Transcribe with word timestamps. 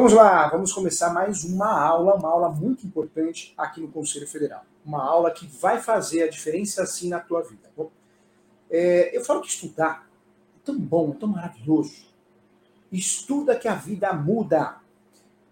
Vamos 0.00 0.14
lá, 0.14 0.48
vamos 0.48 0.72
começar 0.72 1.12
mais 1.12 1.44
uma 1.44 1.78
aula, 1.78 2.14
uma 2.14 2.30
aula 2.30 2.48
muito 2.48 2.86
importante 2.86 3.52
aqui 3.54 3.82
no 3.82 3.88
Conselho 3.88 4.26
Federal. 4.26 4.64
Uma 4.82 5.04
aula 5.04 5.30
que 5.30 5.46
vai 5.46 5.78
fazer 5.78 6.22
a 6.22 6.30
diferença 6.30 6.82
assim 6.82 7.10
na 7.10 7.20
tua 7.20 7.42
vida. 7.42 7.70
Bom, 7.76 7.90
é, 8.70 9.14
eu 9.14 9.22
falo 9.22 9.42
que 9.42 9.48
estudar 9.48 10.08
é 10.56 10.60
tão 10.64 10.78
bom, 10.78 11.10
é 11.10 11.18
tão 11.20 11.28
maravilhoso. 11.28 12.06
Estuda 12.90 13.54
que 13.54 13.68
a 13.68 13.74
vida 13.74 14.10
muda. 14.14 14.76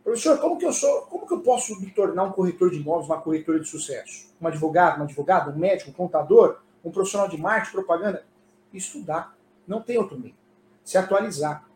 Professor, 0.03 0.39
como 0.39 0.57
que 0.57 0.64
eu 0.64 0.72
sou, 0.72 1.03
como 1.03 1.26
que 1.26 1.35
eu 1.35 1.40
posso 1.40 1.79
me 1.79 1.90
tornar 1.90 2.25
um 2.25 2.32
corretor 2.32 2.71
de 2.71 2.79
imóveis, 2.79 3.11
uma 3.11 3.21
corretora 3.21 3.61
de 3.61 3.68
sucesso? 3.68 4.35
Um 4.40 4.46
advogado, 4.46 5.00
um 5.00 5.03
advogado, 5.03 5.50
um 5.50 5.58
médico, 5.58 5.90
um 5.90 5.93
contador, 5.93 6.61
um 6.82 6.90
profissional 6.90 7.29
de 7.29 7.36
marketing, 7.36 7.72
propaganda? 7.72 8.25
Estudar. 8.72 9.36
Não 9.67 9.82
tem 9.82 9.99
outro 9.99 10.18
meio. 10.18 10.35
Se 10.82 10.96
atualizar 10.96 11.68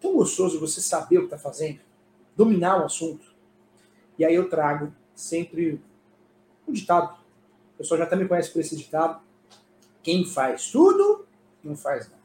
tão 0.00 0.14
gostoso 0.14 0.58
você 0.58 0.80
saber 0.80 1.18
o 1.18 1.20
que 1.20 1.26
está 1.26 1.38
fazendo, 1.38 1.91
dominar 2.36 2.80
o 2.80 2.84
assunto. 2.84 3.32
E 4.18 4.24
aí 4.24 4.34
eu 4.34 4.48
trago 4.48 4.92
sempre 5.14 5.80
um 6.66 6.72
ditado. 6.72 7.14
O 7.74 7.78
pessoal 7.78 7.98
já 7.98 8.04
até 8.04 8.16
me 8.16 8.28
conhece 8.28 8.50
por 8.50 8.60
esse 8.60 8.76
ditado. 8.76 9.20
Quem 10.02 10.24
faz 10.24 10.70
tudo, 10.70 11.26
não 11.62 11.76
faz 11.76 12.08
nada. 12.08 12.22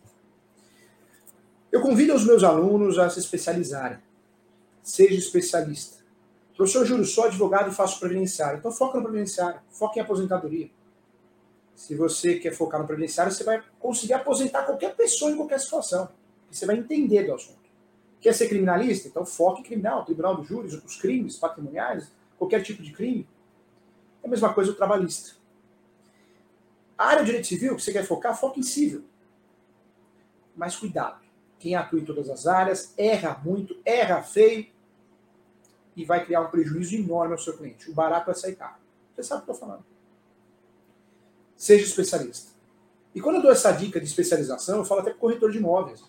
Eu 1.72 1.82
convido 1.82 2.14
os 2.14 2.26
meus 2.26 2.44
alunos 2.44 2.98
a 2.98 3.10
se 3.10 3.20
especializarem. 3.20 4.00
Seja 4.82 5.16
especialista. 5.16 5.98
Professor 6.56 6.86
Júlio, 6.86 7.06
sou 7.06 7.26
advogado 7.26 7.70
e 7.70 7.74
faço 7.74 8.00
previdenciário. 8.00 8.58
Então 8.58 8.72
foca 8.72 8.98
no 8.98 9.04
previdenciário, 9.04 9.60
foca 9.70 10.00
em 10.00 10.02
aposentadoria. 10.02 10.70
Se 11.76 11.94
você 11.94 12.40
quer 12.40 12.56
focar 12.56 12.82
no 12.82 12.88
previdenciário, 12.88 13.32
você 13.32 13.44
vai 13.44 13.64
conseguir 13.80 14.14
aposentar 14.14 14.64
qualquer 14.64 14.96
pessoa 14.96 15.30
em 15.30 15.36
qualquer 15.36 15.60
situação. 15.60 16.10
Você 16.50 16.66
vai 16.66 16.78
entender 16.78 17.26
do 17.26 17.36
assunto. 17.36 17.67
Quer 18.20 18.34
ser 18.34 18.48
criminalista? 18.48 19.08
Então 19.08 19.26
foque 19.26 19.62
em 19.62 19.64
criminal, 19.64 20.06
tribunal 20.06 20.36
dos 20.36 20.48
júris, 20.48 20.74
os 20.74 20.96
crimes 20.98 21.38
patrimoniais, 21.38 22.12
qualquer 22.38 22.62
tipo 22.62 22.82
de 22.82 22.92
crime. 22.92 23.28
É 24.24 24.28
a 24.28 24.30
mesma 24.30 24.54
coisa 24.54 24.72
o 24.72 24.76
trabalhista. 24.76 25.36
A 26.98 27.06
área 27.06 27.20
de 27.20 27.28
direito 27.28 27.48
civil, 27.48 27.76
que 27.76 27.84
você 27.84 27.94
quer 27.94 28.04
focar, 28.04 28.38
foque 28.38 28.60
em 28.60 28.64
civil. 28.64 29.06
Mas 30.56 30.76
cuidado. 30.76 31.22
Quem 31.60 31.76
atua 31.76 32.00
em 32.00 32.06
todas 32.06 32.30
as 32.30 32.48
áreas 32.48 32.94
erra 32.98 33.40
muito, 33.44 33.80
erra 33.86 34.22
feio 34.22 34.68
e 35.96 36.06
vai 36.06 36.26
criar 36.26 36.42
um 36.42 36.50
prejuízo 36.50 36.96
enorme 36.96 37.34
ao 37.34 37.40
seu 37.40 37.58
cliente. 37.58 37.90
O 37.90 37.94
barato 37.94 38.28
vai 38.28 38.36
sair 38.36 38.56
caro. 38.56 38.76
Você 39.16 39.24
sabe 39.24 39.42
o 39.42 39.46
que 39.46 39.52
eu 39.52 39.54
estou 39.54 39.68
falando. 39.68 39.86
Seja 41.56 41.84
especialista. 41.84 42.52
E 43.16 43.22
quando 43.22 43.38
eu 43.38 43.42
dou 43.42 43.52
essa 43.52 43.72
dica 43.72 44.00
de 44.00 44.06
especialização, 44.06 44.78
eu 44.78 44.86
falo 44.86 45.02
até 45.02 45.12
com 45.12 45.20
corretor 45.20 45.52
de 45.52 45.58
imóveis. 45.58 46.04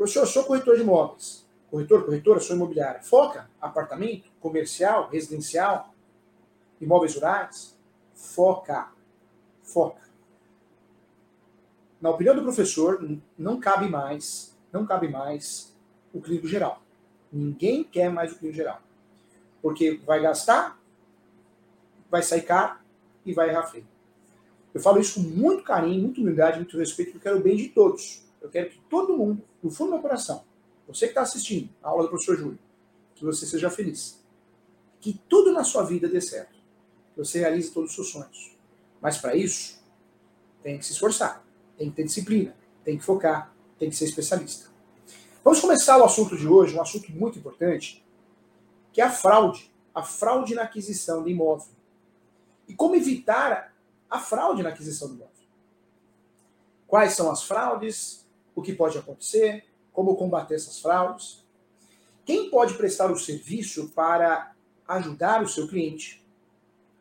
Professor, 0.00 0.20
eu 0.20 0.26
sou 0.26 0.44
corretor 0.44 0.76
de 0.76 0.80
imóveis. 0.80 1.46
Corretor, 1.70 2.06
corretora, 2.06 2.40
sou 2.40 2.56
imobiliária. 2.56 3.02
Foca 3.02 3.50
apartamento, 3.60 4.30
comercial, 4.40 5.10
residencial, 5.10 5.94
imóveis 6.80 7.16
rurais. 7.16 7.78
Foca. 8.14 8.92
Foca. 9.62 10.00
Na 12.00 12.08
opinião 12.08 12.34
do 12.34 12.42
professor, 12.42 13.06
não 13.36 13.60
cabe 13.60 13.90
mais, 13.90 14.56
não 14.72 14.86
cabe 14.86 15.06
mais 15.06 15.76
o 16.14 16.20
clínico 16.22 16.48
geral. 16.48 16.80
Ninguém 17.30 17.84
quer 17.84 18.10
mais 18.10 18.32
o 18.32 18.38
clínico 18.38 18.56
geral. 18.56 18.80
Porque 19.60 20.00
vai 20.06 20.22
gastar, 20.22 20.80
vai 22.10 22.22
sair 22.22 22.40
caro 22.40 22.78
e 23.26 23.34
vai 23.34 23.50
errar 23.50 23.64
feio. 23.64 23.86
Eu 24.72 24.80
falo 24.80 24.98
isso 24.98 25.22
com 25.22 25.28
muito 25.28 25.62
carinho, 25.62 26.00
muito 26.00 26.22
humildade, 26.22 26.56
muito 26.56 26.78
respeito, 26.78 27.12
porque 27.12 27.28
eu 27.28 27.32
quero 27.32 27.40
o 27.42 27.44
bem 27.44 27.54
de 27.54 27.68
todos. 27.68 28.24
Eu 28.40 28.48
quero 28.48 28.70
que 28.70 28.80
todo 28.88 29.14
mundo, 29.14 29.49
no 29.62 29.70
fundo 29.70 29.88
do 29.88 29.92
meu 29.94 30.02
coração, 30.02 30.44
você 30.86 31.06
que 31.06 31.12
está 31.12 31.22
assistindo 31.22 31.70
a 31.82 31.88
aula 31.88 32.04
do 32.04 32.08
professor 32.08 32.36
Júlio, 32.36 32.58
que 33.14 33.24
você 33.24 33.46
seja 33.46 33.70
feliz. 33.70 34.18
Que 35.00 35.20
tudo 35.28 35.52
na 35.52 35.62
sua 35.62 35.82
vida 35.82 36.08
dê 36.08 36.20
certo. 36.20 36.58
Que 37.14 37.18
você 37.18 37.38
realize 37.38 37.70
todos 37.70 37.90
os 37.90 37.94
seus 37.94 38.10
sonhos. 38.10 38.56
Mas 39.00 39.18
para 39.18 39.36
isso, 39.36 39.82
tem 40.62 40.78
que 40.78 40.84
se 40.84 40.92
esforçar, 40.92 41.44
tem 41.76 41.90
que 41.90 41.96
ter 41.96 42.04
disciplina, 42.04 42.56
tem 42.84 42.98
que 42.98 43.04
focar, 43.04 43.54
tem 43.78 43.88
que 43.88 43.96
ser 43.96 44.06
especialista. 44.06 44.70
Vamos 45.42 45.60
começar 45.60 45.98
o 45.98 46.04
assunto 46.04 46.36
de 46.36 46.46
hoje, 46.46 46.76
um 46.76 46.82
assunto 46.82 47.10
muito 47.12 47.38
importante, 47.38 48.04
que 48.92 49.00
é 49.00 49.04
a 49.04 49.10
fraude. 49.10 49.70
A 49.94 50.02
fraude 50.02 50.54
na 50.54 50.62
aquisição 50.62 51.24
de 51.24 51.30
imóvel. 51.30 51.68
E 52.68 52.74
como 52.74 52.94
evitar 52.94 53.74
a 54.08 54.18
fraude 54.18 54.62
na 54.62 54.68
aquisição 54.68 55.08
do 55.08 55.14
imóvel. 55.14 55.34
Quais 56.86 57.12
são 57.14 57.30
as 57.30 57.42
fraudes? 57.42 58.26
O 58.54 58.62
que 58.62 58.72
pode 58.72 58.98
acontecer, 58.98 59.64
como 59.92 60.16
combater 60.16 60.54
essas 60.54 60.80
fraudes. 60.80 61.44
Quem 62.24 62.50
pode 62.50 62.74
prestar 62.74 63.10
o 63.10 63.16
serviço 63.16 63.88
para 63.90 64.54
ajudar 64.86 65.42
o 65.42 65.48
seu 65.48 65.66
cliente 65.68 66.24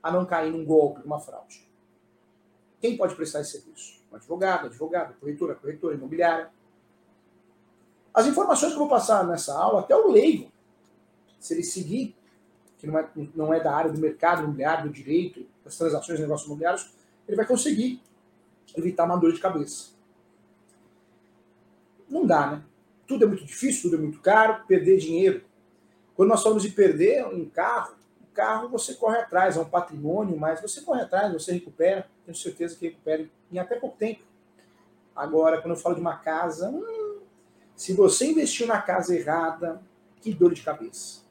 a 0.02 0.12
não 0.12 0.26
cair 0.26 0.52
num 0.52 0.66
golpe, 0.66 1.02
numa 1.02 1.20
fraude? 1.20 1.68
Quem 2.80 2.98
pode 2.98 3.16
prestar 3.16 3.42
esse 3.42 3.52
serviço? 3.52 4.00
Um 4.12 4.16
advogado, 4.16 4.68
advogado, 4.68 5.14
corretora, 5.20 5.56
corretora 5.56 5.96
imobiliária. 5.96 6.50
As 8.14 8.26
informações 8.26 8.70
que 8.70 8.76
eu 8.76 8.80
vou 8.80 8.90
passar 8.90 9.26
nessa 9.28 9.54
aula, 9.54 9.81
até 9.81 9.96
o 9.96 10.10
leigo, 10.10 10.52
se 11.40 11.54
ele 11.54 11.64
seguir, 11.64 12.16
que 12.78 12.88
não 12.88 12.98
é, 12.98 13.10
não 13.36 13.54
é 13.54 13.60
da 13.60 13.76
área 13.76 13.92
do 13.92 14.00
mercado 14.00 14.44
imobiliário, 14.44 14.90
do 14.90 14.94
direito, 14.94 15.46
das 15.64 15.78
transações 15.78 16.18
de 16.18 16.24
negócios 16.24 16.48
imobiliários, 16.48 16.90
ele 17.28 17.36
vai 17.36 17.46
conseguir 17.46 18.02
evitar 18.76 19.04
uma 19.04 19.18
dor 19.18 19.34
de 19.34 19.40
cabeça 19.40 19.99
não 22.09 22.25
dá, 22.25 22.52
né? 22.52 22.64
Tudo 23.08 23.25
é 23.25 23.28
muito 23.28 23.46
difícil, 23.46 23.84
tudo 23.84 23.96
é 23.96 24.00
muito 24.00 24.20
caro, 24.20 24.66
perder 24.68 24.97
dinheiro. 24.97 25.44
Quando 26.16 26.30
nós 26.30 26.44
falamos 26.44 26.64
de 26.64 26.70
perder 26.70 27.25
um 27.28 27.46
carro, 27.50 27.96
o 28.22 28.28
carro 28.34 28.70
você 28.70 28.94
corre 28.94 29.18
atrás, 29.18 29.58
é 29.58 29.59
um 29.59 29.66
patrimônio, 29.66 30.38
mas 30.38 30.62
você 30.62 30.81
corre 30.81 31.02
atrás, 31.02 31.31
você 31.31 31.53
recupera, 31.53 32.08
tenho 32.25 32.36
certeza 32.36 32.75
que 32.75 32.88
recupera 32.88 33.30
em 33.52 33.58
até 33.58 33.75
pouco 33.75 33.98
tempo. 33.98 34.22
Agora, 35.16 35.62
quando 35.62 35.75
eu 35.75 35.80
falo 35.80 35.96
de 35.96 36.02
uma 36.02 36.18
casa, 36.18 36.69
hum, 36.69 37.19
se 37.75 37.94
você 37.94 38.31
investiu 38.31 38.68
na 38.68 38.81
casa 38.81 39.16
errada, 39.16 39.81
que 40.22 40.34
dor 40.34 40.53
de 40.53 40.62
cabeça. 40.62 41.22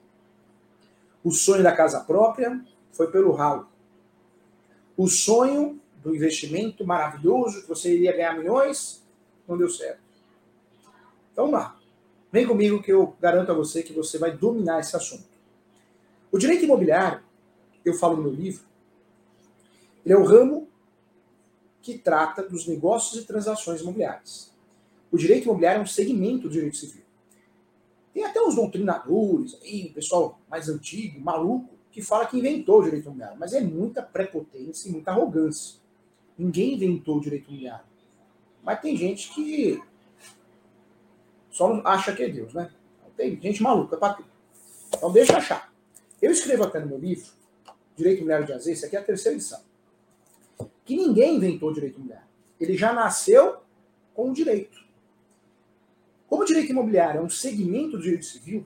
O 1.22 1.31
sonho 1.31 1.62
da 1.62 1.77
casa 1.77 2.00
própria 2.00 2.61
foi 2.91 3.11
pelo 3.11 3.33
ralo. 3.33 3.69
O 4.97 5.06
sonho 5.06 5.81
do 6.03 6.15
investimento 6.15 6.87
maravilhoso, 6.87 7.62
que 7.62 7.69
você 7.69 7.94
iria 7.94 8.12
ganhar 8.12 8.37
milhões, 8.37 9.06
não 9.47 9.56
deu 9.56 9.69
certo. 9.69 10.07
Então 11.38 11.49
vamos 11.49 11.60
lá. 11.60 11.78
Vem 12.32 12.44
comigo 12.44 12.82
que 12.82 12.93
eu 12.93 13.15
garanto 13.21 13.53
a 13.53 13.54
você 13.54 13.81
que 13.81 13.93
você 13.93 14.19
vai 14.19 14.37
dominar 14.37 14.81
esse 14.81 14.97
assunto. 14.97 15.28
O 16.32 16.37
direito 16.37 16.65
imobiliário, 16.65 17.22
eu 17.84 17.94
falo 17.94 18.16
no 18.16 18.25
meu 18.25 18.32
livro, 18.32 18.65
ele 20.04 20.15
é 20.15 20.19
o 20.19 20.25
ramo 20.25 20.66
que 21.81 21.97
trata 21.97 22.43
dos 22.43 22.66
negócios 22.66 23.22
e 23.22 23.25
transações 23.25 23.82
imobiliárias. 23.82 24.53
O 25.12 25.16
direito 25.16 25.44
imobiliário 25.44 25.78
é 25.78 25.82
um 25.84 25.87
segmento 25.87 26.49
do 26.49 26.50
direito 26.50 26.76
civil. 26.76 27.04
Tem 28.12 28.25
até 28.25 28.43
uns 28.43 28.56
doutrinadores 28.56 29.56
aí, 29.62 29.91
pessoal 29.91 30.41
mais 30.50 30.69
antigo, 30.69 31.20
maluco, 31.20 31.70
que 31.93 32.03
fala 32.03 32.26
que 32.26 32.37
inventou 32.37 32.81
o 32.81 32.82
direito 32.82 33.05
imobiliário, 33.05 33.38
mas 33.38 33.53
é 33.53 33.60
muita 33.60 34.03
prepotência 34.03 34.88
e 34.88 34.91
muita 34.91 35.12
arrogância. 35.12 35.76
Ninguém 36.37 36.75
inventou 36.75 37.19
o 37.19 37.20
direito 37.20 37.47
imobiliário. 37.47 37.87
Mas 38.65 38.81
tem 38.81 38.97
gente 38.97 39.32
que 39.32 39.81
só 41.58 41.82
acha 41.84 42.14
que 42.14 42.22
é 42.22 42.28
Deus, 42.28 42.54
né? 42.54 42.70
Tem 43.16 43.38
gente 43.41 43.60
maluca 43.60 43.96
para. 43.96 44.22
Então 44.94 45.10
deixa 45.10 45.36
achar. 45.36 45.74
Eu 46.22 46.30
escrevo 46.30 46.62
até 46.62 46.78
no 46.78 46.86
meu 46.86 46.98
livro, 46.98 47.32
Direito 47.96 48.19
Imobiliário 48.19 48.46
de 48.46 48.52
Azeite, 48.52 48.86
aqui 48.86 48.96
é 48.96 49.00
a 49.00 49.02
terceira 49.02 49.36
lição. 49.36 49.60
Que 50.84 50.96
ninguém 50.96 51.34
inventou 51.34 51.72
direito 51.72 51.96
imobiliário. 51.96 52.28
Ele 52.60 52.76
já 52.76 52.93
nasceu 52.93 53.56
com 54.14 54.31
o 54.31 54.32
direito. 54.32 54.78
Como 56.28 56.43
o 56.43 56.44
direito 56.44 56.70
imobiliário 56.70 57.20
é 57.20 57.25
um 57.25 57.28
segmento 57.28 57.96
do 57.96 58.02
direito 58.02 58.25
civil, 58.25 58.64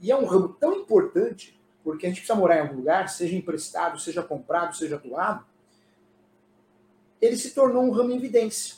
e 0.00 0.10
é 0.10 0.16
um 0.16 0.24
ramo 0.24 0.48
tão 0.48 0.74
importante, 0.74 1.60
porque 1.84 2.06
a 2.06 2.08
gente 2.08 2.18
precisa 2.18 2.38
morar 2.38 2.56
em 2.56 2.60
algum 2.62 2.76
lugar, 2.76 3.08
seja 3.08 3.36
emprestado, 3.36 4.00
seja 4.00 4.22
comprado, 4.22 4.76
seja 4.76 4.98
doado, 4.98 5.44
ele 7.20 7.36
se 7.36 7.52
tornou 7.52 7.84
um 7.84 7.90
ramo 7.90 8.10
em 8.10 8.16
evidência. 8.16 8.77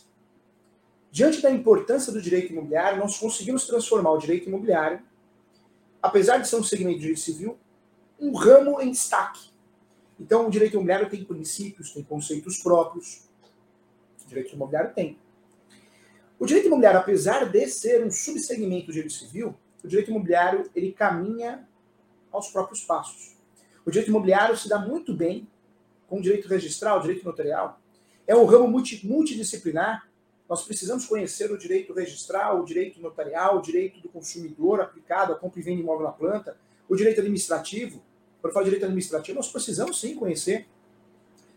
Diante 1.11 1.43
da 1.43 1.51
importância 1.51 2.13
do 2.13 2.23
direito 2.23 2.53
imobiliário, 2.53 2.99
nós 3.01 3.19
conseguimos 3.19 3.67
transformar 3.67 4.13
o 4.13 4.19
direito 4.19 4.49
imobiliário, 4.49 5.03
apesar 6.01 6.39
de 6.39 6.49
ser 6.49 6.57
um 6.57 6.63
segmento 6.63 6.97
de 6.97 7.01
direito 7.01 7.21
civil, 7.21 7.59
um 8.19 8.33
ramo 8.33 8.81
em 8.81 8.91
destaque. 8.91 9.51
Então, 10.19 10.47
o 10.47 10.51
direito 10.51 10.75
imobiliário 10.75 11.09
tem 11.09 11.25
princípios, 11.25 11.93
tem 11.93 12.05
conceitos 12.05 12.59
próprios. 12.59 13.29
O 14.25 14.29
direito 14.29 14.55
imobiliário 14.55 14.95
tem. 14.95 15.19
O 16.39 16.47
direito 16.47 16.67
imobiliário, 16.67 17.01
apesar 17.01 17.51
de 17.51 17.67
ser 17.67 18.05
um 18.05 18.11
subsegmento 18.11 18.87
do 18.87 18.93
direito 18.93 19.13
civil, 19.13 19.55
o 19.83 19.89
direito 19.89 20.11
imobiliário 20.11 20.71
ele 20.75 20.93
caminha 20.93 21.67
aos 22.31 22.49
próprios 22.49 22.85
passos. 22.85 23.37
O 23.85 23.91
direito 23.91 24.11
imobiliário 24.11 24.57
se 24.57 24.69
dá 24.69 24.79
muito 24.79 25.13
bem 25.13 25.49
com 26.07 26.19
o 26.19 26.23
direito 26.23 26.47
registral, 26.49 26.99
o 26.99 27.03
direito 27.03 27.25
notarial. 27.25 27.81
É 28.27 28.37
um 28.37 28.45
ramo 28.45 28.69
multi, 28.69 29.07
multidisciplinar 29.07 30.10
Nós 30.51 30.65
precisamos 30.65 31.07
conhecer 31.07 31.53
o 31.53 31.57
direito 31.57 31.93
registral, 31.93 32.61
o 32.61 32.65
direito 32.65 33.01
notarial, 33.01 33.59
o 33.59 33.63
direito 33.63 34.01
do 34.01 34.09
consumidor 34.09 34.81
aplicado 34.81 35.33
à 35.33 35.37
compra 35.37 35.61
e 35.61 35.63
venda 35.63 35.77
de 35.77 35.83
imóvel 35.85 36.05
na 36.05 36.13
planta, 36.13 36.57
o 36.89 36.97
direito 36.97 37.21
administrativo. 37.21 38.03
Quando 38.41 38.51
eu 38.51 38.55
falo 38.55 38.65
direito 38.65 38.83
administrativo, 38.83 39.37
nós 39.37 39.49
precisamos 39.49 40.01
sim 40.01 40.17
conhecer 40.17 40.67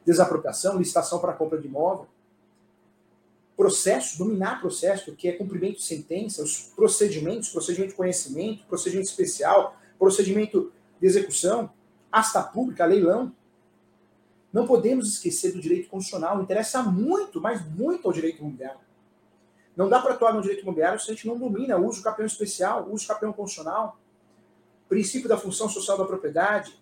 desapropriação, 0.06 0.78
licitação 0.78 1.18
para 1.18 1.34
compra 1.34 1.60
de 1.60 1.68
imóvel, 1.68 2.08
processo, 3.58 4.20
dominar 4.20 4.62
processo, 4.62 5.16
que 5.16 5.28
é 5.28 5.32
cumprimento 5.32 5.78
de 5.78 5.84
sentença, 5.84 6.44
os 6.44 6.60
procedimentos, 6.76 7.50
procedimento 7.50 7.92
de 7.92 7.96
conhecimento, 7.96 8.64
procedimento 8.66 9.10
especial, 9.10 9.76
procedimento 9.98 10.72
de 11.02 11.08
execução, 11.08 11.72
asta 12.12 12.44
pública, 12.44 12.86
leilão. 12.86 13.34
Não 14.54 14.68
podemos 14.68 15.08
esquecer 15.10 15.52
do 15.52 15.60
direito 15.60 15.90
constitucional, 15.90 16.40
interessa 16.40 16.84
muito, 16.84 17.42
mas 17.42 17.66
muito 17.66 18.08
ao 18.08 18.14
direito 18.14 18.40
imobiliário. 18.40 18.80
Não 19.76 19.90
dá 19.90 20.00
para 20.00 20.14
atuar 20.14 20.32
no 20.32 20.42
direito 20.42 20.62
imobiliário 20.62 21.00
se 21.00 21.10
a 21.10 21.16
gente 21.16 21.28
não 21.28 21.40
domina 21.40 21.76
o 21.76 21.88
uso 21.88 22.04
campeão 22.04 22.28
especial, 22.28 22.84
o 22.84 22.94
uso 22.94 23.08
campeão 23.08 23.34
constitucional, 23.34 23.98
princípio 24.88 25.28
da 25.28 25.38
função 25.38 25.68
social 25.68 25.98
da 25.98 26.06
propriedade, 26.06 26.80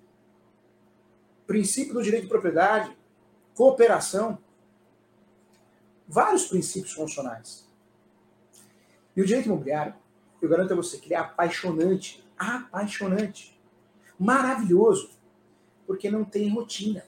princípio 1.47 1.93
do 1.93 2.03
direito 2.03 2.23
de 2.23 2.29
propriedade, 2.29 2.95
cooperação, 3.55 4.37
vários 6.05 6.45
princípios 6.45 6.91
funcionais. 6.91 7.65
E 9.15 9.21
o 9.21 9.25
direito 9.25 9.45
imobiliário, 9.45 9.95
eu 10.41 10.49
garanto 10.49 10.73
a 10.73 10.75
você 10.75 10.97
que 10.97 11.07
ele 11.07 11.13
é 11.13 11.17
apaixonante, 11.17 12.25
apaixonante, 12.37 13.57
maravilhoso, 14.19 15.11
porque 15.87 16.11
não 16.11 16.25
tem 16.25 16.49
rotina. 16.49 17.05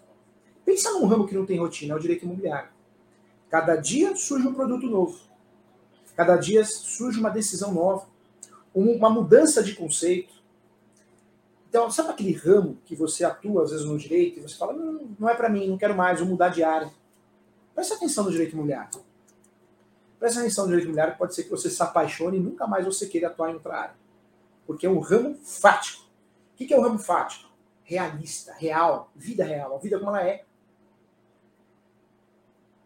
Pensa 0.65 0.91
num 0.91 1.05
ramo 1.05 1.27
que 1.27 1.35
não 1.35 1.45
tem 1.45 1.59
rotina, 1.59 1.93
é 1.93 1.97
o 1.97 1.99
direito 1.99 2.25
imobiliário. 2.25 2.69
Cada 3.49 3.75
dia 3.75 4.15
surge 4.15 4.47
um 4.47 4.53
produto 4.53 4.87
novo. 4.87 5.19
Cada 6.15 6.35
dia 6.37 6.63
surge 6.65 7.19
uma 7.19 7.29
decisão 7.29 7.73
nova, 7.73 8.07
uma 8.73 9.09
mudança 9.09 9.63
de 9.63 9.75
conceito. 9.75 10.33
Então, 11.69 11.89
sabe 11.89 12.09
aquele 12.09 12.33
ramo 12.33 12.77
que 12.85 12.95
você 12.95 13.23
atua 13.23 13.63
às 13.63 13.71
vezes 13.71 13.85
no 13.85 13.97
direito 13.97 14.39
e 14.39 14.41
você 14.41 14.55
fala, 14.55 14.73
não, 14.73 15.15
não 15.19 15.29
é 15.29 15.35
para 15.35 15.49
mim, 15.49 15.67
não 15.67 15.77
quero 15.77 15.95
mais, 15.95 16.19
vou 16.19 16.29
mudar 16.29 16.49
de 16.49 16.63
área. 16.63 16.91
Presta 17.73 17.95
atenção 17.95 18.23
no 18.25 18.31
direito 18.31 18.53
imobiliário. 18.53 19.01
Presta 20.19 20.39
atenção 20.39 20.65
no 20.65 20.69
direito 20.69 20.85
imobiliário, 20.85 21.17
pode 21.17 21.33
ser 21.33 21.43
que 21.43 21.49
você 21.49 21.69
se 21.69 21.81
apaixone 21.81 22.37
e 22.37 22.39
nunca 22.39 22.67
mais 22.67 22.85
você 22.85 23.07
queira 23.07 23.27
atuar 23.27 23.49
em 23.49 23.55
outra 23.55 23.75
área. 23.75 23.95
Porque 24.65 24.85
é 24.85 24.89
um 24.89 24.99
ramo 24.99 25.35
fático. 25.43 26.03
O 26.53 26.55
que 26.55 26.73
é 26.73 26.77
um 26.77 26.81
ramo 26.81 26.99
fático? 26.99 27.49
Realista, 27.83 28.53
real, 28.53 29.11
vida 29.15 29.43
real, 29.43 29.75
a 29.75 29.79
vida 29.79 29.97
como 29.97 30.15
ela 30.15 30.27
é. 30.27 30.45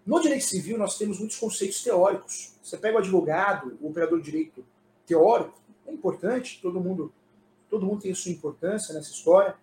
No 0.08 0.22
direito 0.22 0.46
civil, 0.46 0.78
nós 0.78 0.98
temos 0.98 1.20
muitos 1.20 1.38
conceitos 1.38 1.84
teóricos. 1.84 2.54
Você 2.64 2.78
pega 2.78 2.96
o 2.96 3.00
advogado, 3.00 3.78
o 3.82 3.90
operador 3.90 4.20
de 4.20 4.32
direito 4.32 4.66
teórico, 5.06 5.60
é 5.86 5.92
importante, 5.92 6.62
todo 6.62 6.80
mundo, 6.80 7.12
todo 7.70 7.86
mundo 7.86 8.04
tem 8.04 8.16
sua 8.16 8.32
importância 8.32 8.96
nessa 8.96 9.12
história, 9.12 9.58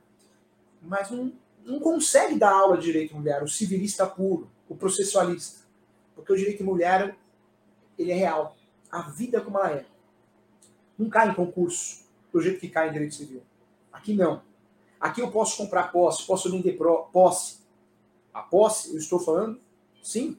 mas 0.83 1.11
não, 1.11 1.33
não 1.65 1.81
consegue 1.81 2.39
dar 2.39 2.53
aula 2.53 2.77
de 2.77 2.85
direito 2.85 3.13
imobiliário, 3.13 3.47
o 3.47 3.49
civilista 3.49 4.07
puro, 4.07 4.51
o 4.69 4.77
processualista. 4.77 5.65
Porque 6.15 6.31
o 6.35 6.37
direito 6.37 6.63
imobiliário, 6.63 7.17
ele 7.99 8.13
é 8.13 8.15
real. 8.15 8.55
A 8.93 9.01
vida 9.01 9.41
como 9.41 9.59
ela 9.59 9.71
é. 9.71 9.87
Não 10.99 11.09
cai 11.09 11.31
em 11.31 11.35
concurso, 11.35 12.05
do 12.31 12.43
jeito 12.43 12.61
que 12.61 12.69
cai 12.69 12.91
em 12.91 12.93
direito 12.93 13.15
civil. 13.15 13.43
Aqui 13.91 14.13
não. 14.13 14.43
Aqui 15.01 15.23
eu 15.23 15.31
posso 15.31 15.57
comprar 15.57 15.91
posse, 15.91 16.27
posso 16.27 16.51
vender 16.51 16.79
posse. 17.11 17.61
A 18.33 18.43
posse, 18.43 18.93
eu 18.93 18.99
estou 18.99 19.19
falando 19.19 19.64
Sim. 20.05 20.37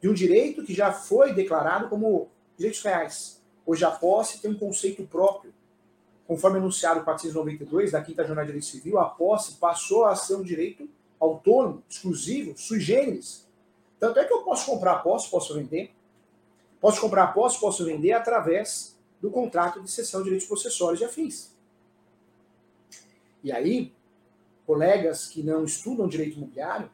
De 0.00 0.08
um 0.08 0.14
direito 0.14 0.62
que 0.64 0.72
já 0.72 0.92
foi 0.92 1.34
declarado 1.34 1.88
como 1.88 2.28
direitos 2.56 2.80
reais. 2.80 3.42
Hoje 3.66 3.84
a 3.84 3.90
posse 3.90 4.40
tem 4.40 4.52
um 4.52 4.58
conceito 4.58 5.02
próprio. 5.04 5.52
Conforme 6.28 6.58
anunciado 6.58 7.02
492 7.02 7.90
da 7.90 8.00
Quinta 8.00 8.24
Jornada 8.24 8.46
de 8.46 8.52
Direito 8.52 8.70
Civil, 8.70 8.98
a 8.98 9.06
posse 9.06 9.54
passou 9.54 10.04
a 10.04 10.14
ser 10.14 10.36
um 10.36 10.42
direito 10.42 10.88
autônomo, 11.18 11.82
exclusivo, 11.88 12.56
sui 12.56 12.78
generis. 12.78 13.48
Tanto 13.98 14.20
é 14.20 14.24
que 14.24 14.32
eu 14.32 14.42
posso 14.42 14.66
comprar 14.66 15.02
posse, 15.02 15.28
posso 15.28 15.52
vender. 15.54 15.92
Posso 16.80 17.00
comprar 17.00 17.28
posse, 17.28 17.58
posso 17.58 17.84
vender 17.84 18.12
através 18.12 18.96
do 19.20 19.30
contrato 19.30 19.82
de 19.82 19.90
cessão 19.90 20.20
de 20.20 20.24
direitos 20.24 20.46
possessórios 20.46 21.00
e 21.00 21.04
afins. 21.04 21.52
E 23.42 23.50
aí, 23.50 23.92
colegas 24.64 25.26
que 25.26 25.42
não 25.42 25.64
estudam 25.64 26.06
direito 26.06 26.36
imobiliário 26.36 26.90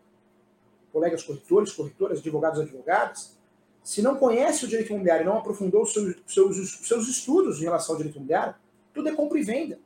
colegas 0.92 1.22
corretores, 1.22 1.72
corretoras, 1.72 2.18
advogados, 2.18 2.60
advogadas, 2.60 3.38
se 3.82 4.00
não 4.00 4.16
conhece 4.16 4.64
o 4.64 4.68
direito 4.68 4.90
imobiliário 4.90 5.24
e 5.24 5.26
não 5.26 5.38
aprofundou 5.38 5.82
os 5.82 5.92
seus, 5.92 6.16
seus, 6.26 6.86
seus 6.86 7.08
estudos 7.08 7.60
em 7.60 7.64
relação 7.64 7.94
ao 7.94 7.96
direito 7.96 8.16
imobiliário, 8.16 8.54
tudo 8.92 9.08
é 9.08 9.12
compra 9.12 9.38
e 9.38 9.42
venda. 9.42 9.78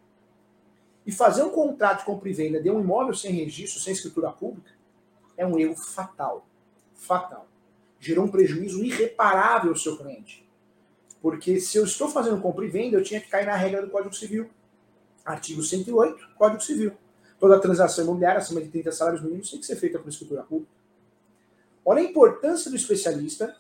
E 1.06 1.12
fazer 1.12 1.43
um 1.43 1.50
contrato 1.50 2.00
de 2.00 2.05
compra 2.05 2.29
e 2.29 2.32
venda 2.32 2.61
de 2.61 2.70
um 2.70 2.81
imóvel 2.81 3.14
sem 3.14 3.32
registro, 3.32 3.81
sem 3.81 3.93
escritura 3.93 4.31
pública, 4.32 4.73
é 5.37 5.47
um 5.47 5.58
erro 5.58 5.76
fatal. 5.76 6.47
Fatal. 6.94 7.47
Gerou 8.00 8.25
um 8.25 8.31
prejuízo 8.31 8.85
irreparável 8.85 9.70
ao 9.70 9.76
seu 9.76 9.97
cliente. 9.97 10.47
Porque 11.23 11.61
se 11.61 11.79
eu 11.79 11.85
estou 11.85 12.08
fazendo 12.08 12.41
compra 12.41 12.64
e 12.64 12.69
venda, 12.69 12.97
eu 12.97 13.03
tinha 13.03 13.20
que 13.20 13.29
cair 13.29 13.47
na 13.47 13.56
regra 13.56 13.82
do 13.82 13.91
Código 13.91 14.14
Civil. 14.14 14.50
Artigo 15.25 15.62
108, 15.62 16.31
Código 16.37 16.62
Civil. 16.62 16.93
Toda 17.38 17.61
transação 17.61 18.05
imobiliária 18.05 18.38
acima 18.38 18.61
de 18.61 18.69
30 18.69 18.93
salários 18.93 19.23
mínimos 19.23 19.50
tem 19.50 19.61
que 19.61 19.67
ser 19.67 19.76
feita 19.76 19.99
por 19.99 20.08
escritura 20.08 20.43
pública. 20.43 20.70
Olha 21.88 22.00
a 22.00 22.04
importância 22.04 22.68
do 22.68 22.76
especialista, 22.76 23.56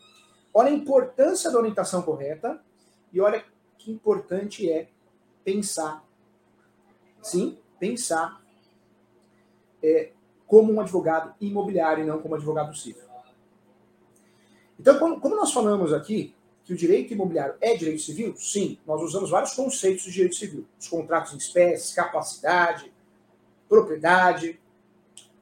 olha 0.52 0.68
a 0.68 0.72
importância 0.72 1.48
da 1.48 1.58
orientação 1.58 2.02
correta 2.02 2.60
e 3.12 3.20
olha 3.20 3.44
que 3.78 3.92
importante 3.92 4.68
é 4.68 4.88
pensar. 5.44 6.04
Sim, 7.22 7.56
pensar 7.78 8.42
é, 9.80 10.10
como 10.44 10.72
um 10.72 10.80
advogado 10.80 11.34
imobiliário 11.40 12.02
e 12.02 12.06
não 12.06 12.20
como 12.20 12.34
advogado 12.34 12.74
civil. 12.76 13.06
Então, 14.78 15.20
como 15.20 15.36
nós 15.36 15.52
falamos 15.52 15.92
aqui 15.92 16.34
que 16.64 16.72
o 16.72 16.76
direito 16.76 17.12
imobiliário 17.12 17.54
é 17.60 17.76
direito 17.76 18.02
civil, 18.02 18.34
sim, 18.36 18.76
nós 18.84 19.00
usamos 19.02 19.30
vários 19.30 19.54
conceitos 19.54 20.02
de 20.02 20.10
direito 20.10 20.34
civil. 20.34 20.66
Os 20.80 20.88
contratos 20.88 21.32
em 21.32 21.36
espécies, 21.36 21.94
capacidade, 21.94 22.92
propriedade. 23.68 24.60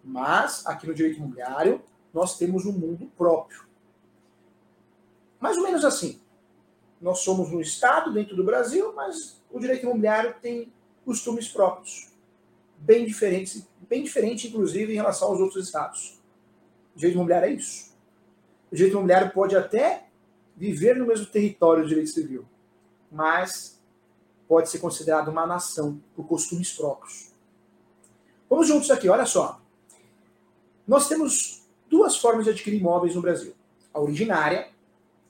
Mas, 0.03 0.67
aqui 0.67 0.87
no 0.87 0.93
direito 0.95 1.17
imobiliário, 1.17 1.83
nós 2.15 2.39
temos 2.39 2.65
um 2.65 2.73
mundo 2.73 3.11
próprio. 3.19 3.65
Mais 5.41 5.57
ou 5.57 5.65
menos 5.65 5.85
assim. 5.85 6.21
Nós 7.01 7.19
somos 7.19 7.51
um 7.51 7.61
Estado 7.61 8.13
dentro 8.13 8.37
do 8.37 8.45
Brasil, 8.45 8.95
mas 8.95 9.43
o 9.51 9.59
direito 9.59 9.83
imobiliário 9.83 10.37
tem 10.41 10.73
costumes 11.05 11.49
próprios, 11.49 12.09
bem 12.79 13.05
diferentes, 13.05 13.67
bem 13.89 14.03
diferente, 14.03 14.49
inclusive, 14.49 14.93
em 14.93 14.97
relação 14.97 15.29
aos 15.29 15.41
outros 15.41 15.67
estados. 15.67 16.19
O 16.95 16.99
direito 16.99 17.17
imobiliário 17.17 17.49
é 17.49 17.53
isso. 17.53 17.93
O 18.71 18.77
direito 18.77 18.95
imobiliário 18.95 19.33
pode 19.33 19.57
até 19.57 20.07
viver 20.57 20.97
no 20.97 21.07
mesmo 21.07 21.27
território 21.27 21.83
do 21.83 21.89
direito 21.89 22.11
civil, 22.11 22.47
mas 23.11 23.83
pode 24.47 24.71
ser 24.71 24.79
considerado 24.79 25.29
uma 25.29 25.47
nação 25.47 26.01
por 26.15 26.27
costumes 26.27 26.73
próprios. 26.73 27.33
Vamos 28.49 28.69
juntos 28.69 28.91
aqui, 28.91 29.09
olha 29.09 29.27
só. 29.27 29.61
Nós 30.87 31.09
temos 31.09 31.64
duas 31.95 32.17
formas 32.17 32.45
de 32.45 32.51
adquirir 32.51 32.81
imóveis 32.81 33.15
no 33.15 33.23
Brasil. 33.23 33.55
A 33.93 34.01
originária, 34.01 34.69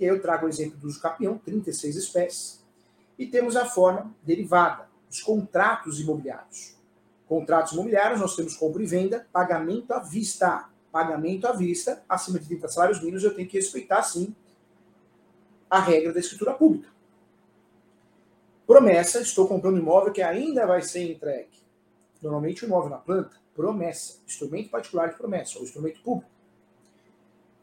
e 0.00 0.04
aí 0.04 0.11
eu 0.11 0.23
trago 0.23 0.47
o 0.47 0.49
exemplo 0.49 0.78
do 0.78 0.87
uso 0.87 0.99
capião, 0.99 1.37
36 1.37 1.94
espécies, 1.94 2.64
e 3.18 3.26
temos 3.26 3.54
a 3.54 3.66
forma 3.66 4.11
derivada, 4.23 4.88
os 5.11 5.21
contratos 5.21 6.00
imobiliários. 6.00 6.75
Contratos 7.28 7.73
imobiliários, 7.73 8.18
nós 8.18 8.35
temos 8.35 8.56
compra 8.56 8.83
e 8.83 8.87
venda, 8.87 9.26
pagamento 9.30 9.92
à 9.92 9.99
vista. 9.99 10.71
Pagamento 10.90 11.47
à 11.47 11.52
vista, 11.52 12.02
acima 12.09 12.38
de 12.38 12.47
30 12.47 12.68
salários 12.68 13.00
mínimos, 13.00 13.23
eu 13.23 13.35
tenho 13.35 13.49
que 13.49 13.59
respeitar, 13.59 14.02
sim, 14.02 14.35
a 15.68 15.78
regra 15.80 16.14
da 16.14 16.21
escritura 16.21 16.54
pública. 16.54 16.88
Promessa, 18.66 19.21
estou 19.21 19.47
comprando 19.47 19.76
imóvel 19.76 20.12
que 20.12 20.23
ainda 20.23 20.66
vai 20.66 20.80
ser 20.80 21.12
entregue. 21.12 21.62
Normalmente 22.23 22.64
o 22.64 22.66
imóvel 22.66 22.88
na 22.88 22.97
planta, 22.97 23.37
promessa, 23.54 24.21
instrumento 24.26 24.71
particular 24.71 25.11
de 25.11 25.16
promessa, 25.16 25.59
ou 25.59 25.64
instrumento 25.64 26.00
público. 26.00 26.34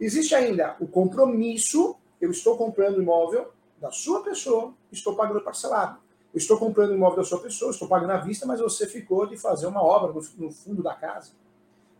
Existe 0.01 0.33
ainda 0.33 0.75
o 0.79 0.87
compromisso, 0.87 1.95
eu 2.19 2.31
estou 2.31 2.57
comprando 2.57 2.99
imóvel 2.99 3.51
da 3.79 3.91
sua 3.91 4.23
pessoa, 4.23 4.73
estou 4.91 5.15
pagando 5.15 5.41
parcelado. 5.41 5.99
Eu 6.33 6.39
estou 6.39 6.57
comprando 6.57 6.95
imóvel 6.95 7.17
da 7.17 7.23
sua 7.23 7.39
pessoa, 7.39 7.69
estou 7.69 7.87
pagando 7.87 8.11
à 8.13 8.17
vista, 8.17 8.47
mas 8.47 8.59
você 8.59 8.87
ficou 8.87 9.27
de 9.27 9.37
fazer 9.37 9.67
uma 9.67 9.83
obra 9.83 10.11
no, 10.11 10.21
no 10.43 10.51
fundo 10.51 10.81
da 10.81 10.95
casa. 10.95 11.33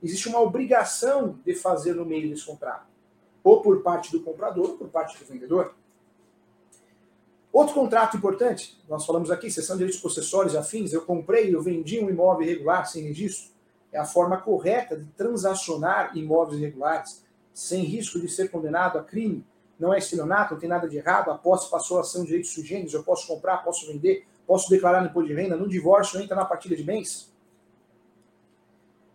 Existe 0.02 0.30
uma 0.30 0.40
obrigação 0.40 1.38
de 1.46 1.54
fazer 1.54 1.94
no 1.94 2.04
meio 2.04 2.28
desse 2.28 2.44
contrato, 2.44 2.88
ou 3.44 3.62
por 3.62 3.84
parte 3.84 4.12
do 4.12 4.20
comprador, 4.22 4.72
ou 4.72 4.78
por 4.80 4.88
parte 4.88 5.20
do 5.20 5.26
vendedor. 5.26 5.76
Outro 7.54 7.76
contrato 7.76 8.18
importante, 8.18 8.82
nós 8.90 9.06
falamos 9.06 9.30
aqui, 9.30 9.52
sessão 9.52 9.76
de 9.76 9.80
direitos 9.80 10.02
possessórios 10.02 10.56
e 10.56 10.58
afins, 10.58 10.92
eu 10.92 11.02
comprei, 11.02 11.54
eu 11.54 11.62
vendi 11.62 12.00
um 12.04 12.10
imóvel 12.10 12.48
irregular 12.48 12.88
sem 12.88 13.04
registro. 13.04 13.52
É 13.92 14.00
a 14.00 14.06
forma 14.06 14.38
correta 14.38 14.98
de 14.98 15.06
transacionar 15.12 16.18
imóveis 16.18 16.60
irregulares 16.60 17.24
sem 17.54 17.84
risco 17.84 18.20
de 18.20 18.30
ser 18.30 18.50
condenado 18.50 18.98
a 18.98 19.04
crime 19.04 19.46
não 19.80 19.94
é 19.94 19.98
estelionato, 19.98 20.54
não 20.54 20.60
tem 20.60 20.70
nada 20.70 20.88
de 20.88 20.98
errado, 20.98 21.32
a 21.32 21.38
posse 21.38 21.70
passou 21.70 22.00
a 22.00 22.04
ser 22.04 22.20
um 22.20 22.24
direito 22.24 22.48
sui 22.48 22.88
eu 22.94 23.04
posso 23.04 23.26
comprar, 23.26 23.58
posso 23.64 23.88
vender, 23.88 24.28
posso 24.46 24.70
declarar 24.70 25.02
no 25.02 25.08
imposto 25.08 25.28
de 25.28 25.34
renda, 25.34 25.56
no 25.56 25.68
divórcio 25.68 26.22
entra 26.22 26.36
na 26.36 26.46
partilha 26.46 26.78
de 26.78 26.84
bens. 26.84 27.32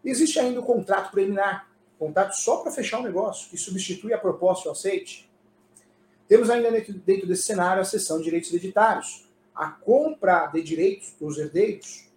Existe 0.04 0.40
ainda 0.40 0.60
o 0.60 0.64
contrato 0.64 1.12
preliminar, 1.12 1.68
contrato 1.98 2.34
só 2.34 2.58
para 2.58 2.72
fechar 2.72 3.00
o 3.00 3.02
negócio, 3.02 3.48
que 3.48 3.56
substitui 3.56 4.12
a 4.12 4.18
proposta 4.18 4.66
e 4.66 4.68
o 4.68 4.72
aceite. 4.72 5.30
Temos 6.28 6.50
ainda 6.50 6.70
dentro 6.70 7.26
desse 7.26 7.42
cenário 7.42 7.82
a 7.82 7.84
seção 7.84 8.18
de 8.18 8.24
direitos 8.24 8.50
hereditários. 8.50 9.28
A 9.54 9.68
compra 9.68 10.46
de 10.46 10.62
direitos 10.62 11.14
dos 11.18 11.38
herdeiros 11.38 12.08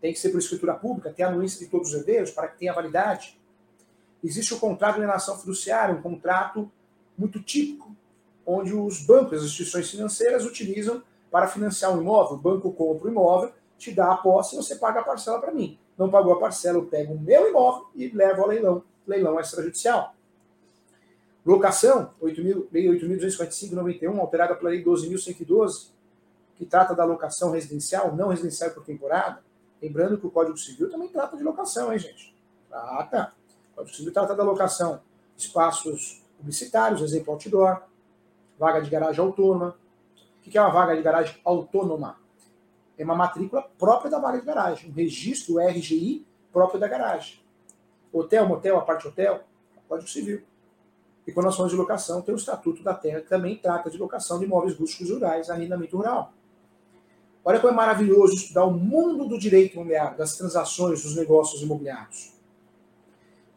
tem 0.00 0.12
que 0.12 0.18
ser 0.18 0.30
por 0.30 0.38
escritura 0.38 0.74
pública, 0.74 1.12
ter 1.12 1.24
a 1.24 1.28
anuência 1.28 1.58
de 1.58 1.66
todos 1.66 1.88
os 1.88 1.94
herdeiros 1.94 2.30
para 2.30 2.48
que 2.48 2.58
tenha 2.58 2.72
validade. 2.72 3.37
Existe 4.22 4.54
o 4.54 4.58
contrato 4.58 4.96
de 4.96 5.02
alienação 5.02 5.38
fiduciária, 5.38 5.94
um 5.94 6.02
contrato 6.02 6.70
muito 7.16 7.42
típico, 7.42 7.94
onde 8.46 8.74
os 8.74 9.04
bancos, 9.04 9.38
as 9.38 9.44
instituições 9.44 9.90
financeiras 9.90 10.44
utilizam 10.44 11.02
para 11.30 11.46
financiar 11.46 11.94
um 11.94 12.00
imóvel. 12.00 12.36
O 12.36 12.40
banco 12.40 12.72
compra 12.72 13.08
o 13.08 13.10
imóvel, 13.10 13.52
te 13.76 13.92
dá 13.92 14.12
a 14.12 14.16
posse 14.16 14.54
e 14.54 14.56
você 14.56 14.76
paga 14.76 15.00
a 15.00 15.04
parcela 15.04 15.40
para 15.40 15.52
mim. 15.52 15.78
Não 15.96 16.10
pagou 16.10 16.32
a 16.32 16.40
parcela, 16.40 16.78
eu 16.78 16.86
pego 16.86 17.14
o 17.14 17.20
meu 17.20 17.48
imóvel 17.48 17.86
e 17.94 18.08
levo 18.08 18.42
ao 18.42 18.48
leilão, 18.48 18.82
leilão 19.06 19.38
extrajudicial. 19.38 20.14
Locação, 21.44 22.10
8 22.20 22.42
mil, 22.42 22.68
Lei 22.70 22.86
8.245-91, 22.86 24.18
alterada 24.18 24.54
pela 24.54 24.70
Lei 24.70 24.84
12.112, 24.84 25.88
que 26.56 26.66
trata 26.66 26.94
da 26.94 27.04
locação 27.04 27.52
residencial, 27.52 28.14
não 28.14 28.28
residencial 28.28 28.70
por 28.70 28.84
temporada. 28.84 29.42
Lembrando 29.80 30.18
que 30.18 30.26
o 30.26 30.30
Código 30.30 30.56
Civil 30.56 30.90
também 30.90 31.08
trata 31.08 31.36
de 31.36 31.42
locação, 31.42 31.92
hein, 31.92 31.98
gente? 31.98 32.34
Trata. 32.68 33.32
Código 33.78 33.96
Civil 33.96 34.12
trata 34.12 34.34
da 34.34 34.42
locação 34.42 35.00
espaços 35.36 36.20
publicitários, 36.36 37.00
exemplo, 37.00 37.32
outdoor, 37.32 37.82
vaga 38.58 38.80
de 38.80 38.90
garagem 38.90 39.24
autônoma. 39.24 39.78
O 40.16 40.50
que 40.50 40.58
é 40.58 40.60
uma 40.60 40.70
vaga 40.70 40.96
de 40.96 41.02
garagem 41.02 41.40
autônoma? 41.44 42.18
É 42.98 43.04
uma 43.04 43.14
matrícula 43.14 43.62
própria 43.78 44.10
da 44.10 44.18
vaga 44.18 44.40
de 44.40 44.44
garagem, 44.44 44.90
um 44.90 44.92
registro 44.92 45.60
RGI 45.60 46.26
próprio 46.52 46.80
da 46.80 46.88
garagem. 46.88 47.38
Hotel, 48.12 48.48
motel, 48.48 48.78
aparte 48.78 49.06
hotel, 49.06 49.44
Código 49.88 50.08
Civil. 50.08 50.42
E 51.24 51.30
quando 51.30 51.46
nós 51.46 51.54
falamos 51.54 51.72
de 51.72 51.78
locação, 51.78 52.20
tem 52.20 52.34
o 52.34 52.38
Estatuto 52.38 52.82
da 52.82 52.94
Terra, 52.94 53.20
que 53.20 53.28
também 53.28 53.56
trata 53.56 53.88
de 53.88 53.96
locação 53.96 54.40
de 54.40 54.44
imóveis 54.44 54.74
rústicos 54.74 55.10
rurais, 55.10 55.50
arrendamento 55.50 55.96
rural. 55.96 56.32
Olha 57.44 57.60
como 57.60 57.72
é 57.72 57.76
maravilhoso 57.76 58.34
estudar 58.34 58.64
o 58.64 58.72
mundo 58.72 59.28
do 59.28 59.38
direito 59.38 59.74
imobiliário, 59.74 60.18
das 60.18 60.36
transações, 60.36 61.04
dos 61.04 61.14
negócios 61.14 61.62
imobiliários. 61.62 62.37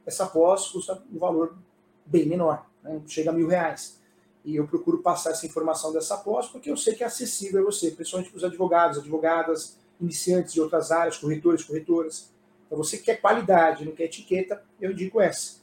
essa 0.05 0.25
pós 0.25 0.67
custa 0.67 1.01
um 1.13 1.17
valor 1.17 1.55
bem 2.05 2.25
menor, 2.25 2.66
né? 2.87 3.01
chega 3.07 3.31
a 3.31 3.33
mil 3.33 3.47
reais. 3.47 3.97
E 4.45 4.55
eu 4.55 4.67
procuro 4.67 4.99
passar 4.99 5.31
essa 5.31 5.45
informação 5.45 5.91
dessa 5.91 6.17
pós 6.17 6.47
porque 6.47 6.71
eu 6.71 6.77
sei 6.77 6.95
que 6.95 7.03
é 7.03 7.07
acessível 7.07 7.61
a 7.61 7.65
você, 7.65 7.91
principalmente 7.91 8.29
para 8.29 8.37
os 8.37 8.43
advogados, 8.43 8.97
advogadas, 8.97 9.77
iniciantes 9.99 10.53
de 10.53 10.61
outras 10.61 10.91
áreas, 10.91 11.17
corretores, 11.17 11.63
corretoras. 11.63 12.31
Então 12.65 12.77
você 12.77 12.97
quer 12.97 13.19
qualidade, 13.19 13.85
não 13.85 13.93
quer 13.93 14.05
etiqueta, 14.05 14.63
eu 14.79 14.91
indico 14.91 15.19
essa 15.19 15.57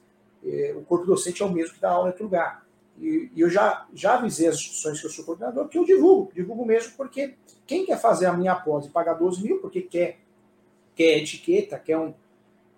é, 0.44 0.74
o 0.76 0.82
corpo 0.82 1.06
docente 1.06 1.42
é 1.42 1.46
o 1.46 1.50
mesmo 1.50 1.74
que 1.74 1.80
dá 1.80 1.90
aula 1.90 2.08
em 2.08 2.10
outro 2.10 2.24
lugar. 2.24 2.66
E, 3.00 3.30
eu 3.36 3.48
já, 3.48 3.86
já 3.94 4.14
avisei 4.14 4.46
as 4.46 4.56
instituições 4.56 5.00
que 5.00 5.06
eu 5.06 5.10
sou 5.10 5.24
coordenador 5.24 5.68
que 5.68 5.78
eu 5.78 5.84
divulgo, 5.84 6.30
divulgo 6.34 6.64
mesmo, 6.64 6.92
porque 6.96 7.34
quem 7.66 7.86
quer 7.86 7.98
fazer 7.98 8.26
a 8.26 8.32
minha 8.32 8.54
pós 8.54 8.86
e 8.86 8.90
pagar 8.90 9.14
12 9.14 9.42
mil, 9.42 9.58
porque 9.58 9.80
quer, 9.80 10.18
quer 10.94 11.18
etiqueta, 11.18 11.78
quer 11.78 11.96
um, 11.96 12.14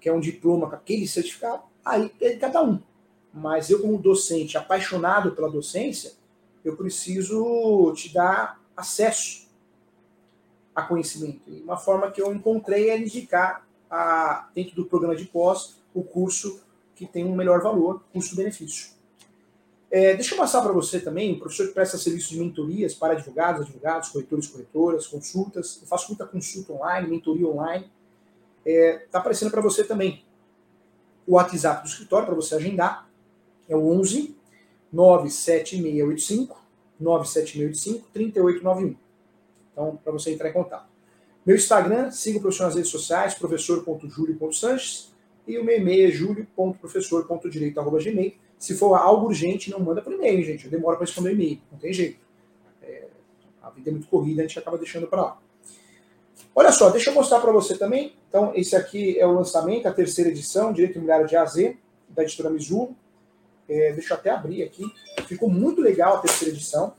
quer 0.01 0.13
um 0.13 0.21
diploma 0.21 0.69
com 0.69 0.77
aquele 0.77 1.09
certificado, 1.09 1.63
aí 1.85 2.11
é 2.21 2.37
cada 2.37 2.63
um. 2.63 2.81
Mas 3.37 3.69
eu, 3.69 3.83
como 3.83 3.99
docente 3.99 4.57
apaixonado 4.57 5.33
pela 5.33 5.51
docência, 5.51 6.15
eu 6.65 6.75
preciso 6.75 7.93
te 7.95 8.13
dar 8.13 8.59
acesso 8.75 9.47
a 10.75 10.81
conhecimento. 10.81 11.43
E 11.47 11.61
uma 11.61 11.77
forma 11.77 12.11
que 12.11 12.21
eu 12.21 12.35
encontrei 12.35 12.89
é 12.89 12.99
indicar, 12.99 13.67
a, 13.91 14.49
dentro 14.55 14.75
do 14.75 14.87
programa 14.87 15.15
de 15.15 15.27
pós, 15.27 15.77
o 15.95 16.03
curso 16.03 16.61
que 16.95 17.07
tem 17.07 17.27
um 17.27 17.35
melhor 17.35 17.63
valor, 17.63 18.03
custo-benefício. 18.11 18.97
É, 19.91 20.15
deixa 20.15 20.35
eu 20.35 20.39
passar 20.39 20.63
para 20.63 20.73
você 20.73 20.99
também, 20.99 21.35
o 21.35 21.39
professor 21.39 21.69
que 21.69 21.75
presta 21.75 21.99
serviços 21.99 22.31
de 22.31 22.41
mentorias 22.41 22.95
para 22.95 23.13
advogados, 23.13 23.67
advogados, 23.67 24.09
corretores, 24.09 24.47
corretoras, 24.47 25.07
consultas. 25.07 25.79
Eu 25.83 25.87
faço 25.87 26.09
muita 26.09 26.27
consulta 26.27 26.73
online, 26.73 27.07
mentoria 27.07 27.47
online. 27.47 27.91
Está 28.65 28.71
é, 28.71 29.07
tá 29.11 29.19
aparecendo 29.19 29.51
para 29.51 29.61
você 29.61 29.85
também 29.85 30.25
o 31.27 31.35
WhatsApp 31.35 31.83
do 31.83 31.89
escritório 31.89 32.27
para 32.27 32.35
você 32.35 32.55
agendar. 32.55 33.06
É 33.69 33.77
o 33.77 33.89
11 33.89 34.37
97685 34.93 36.67
97685 36.99 38.09
3891. 38.13 38.97
Então, 39.73 39.99
para 40.03 40.13
você 40.13 40.33
entrar 40.33 40.49
em 40.49 40.53
contato. 40.53 40.89
Meu 41.45 41.55
Instagram, 41.55 42.11
siga 42.11 42.39
o 42.39 42.41
professor 42.41 42.65
nas 42.65 42.75
redes 42.75 42.91
sociais, 42.91 43.35
professor.julio.sanches 43.35 45.15
e 45.47 45.59
o 45.59 45.65
meu 45.65 45.77
e-mail 45.77 46.09
é 46.09 46.11
julio.professor.direito.gmail. 46.11 48.35
Se 48.59 48.75
for 48.75 48.95
algo 48.95 49.27
urgente, 49.27 49.71
não 49.71 49.79
manda 49.79 50.03
por 50.03 50.13
e-mail, 50.13 50.43
gente. 50.43 50.65
Eu 50.65 50.71
demoro 50.71 50.97
para 50.97 51.07
responder 51.07 51.33
e-mail. 51.33 51.61
Não 51.71 51.79
tem 51.79 51.93
jeito. 51.93 52.19
É, 52.83 53.05
a 53.63 53.71
vida 53.71 53.91
é 53.91 53.93
muito 53.93 54.09
corrida, 54.09 54.43
a 54.43 54.47
gente 54.47 54.59
acaba 54.59 54.77
deixando 54.77 55.07
para 55.07 55.23
lá. 55.23 55.39
Olha 56.55 56.73
só, 56.73 56.91
deixa 56.91 57.11
eu 57.11 57.15
mostrar 57.15 57.41
para 57.41 57.53
você 57.53 57.77
também. 57.77 58.15
Então, 58.29 58.53
esse 58.55 58.75
aqui 58.75 59.19
é 59.19 59.27
o 59.27 59.33
lançamento, 59.33 59.87
a 59.87 59.93
terceira 59.93 60.31
edição, 60.31 60.73
Direito 60.73 60.95
Imobiliário 60.95 61.29
de 61.29 61.37
AZ, 61.37 61.75
da 62.09 62.23
editora 62.23 62.49
Mizuno. 62.51 62.97
É, 63.69 63.93
deixa 63.93 64.15
eu 64.15 64.19
até 64.19 64.31
abrir 64.31 64.63
aqui. 64.63 64.85
Ficou 65.27 65.51
muito 65.51 65.81
legal 65.81 66.17
a 66.17 66.21
terceira 66.21 66.55
edição. 66.55 66.95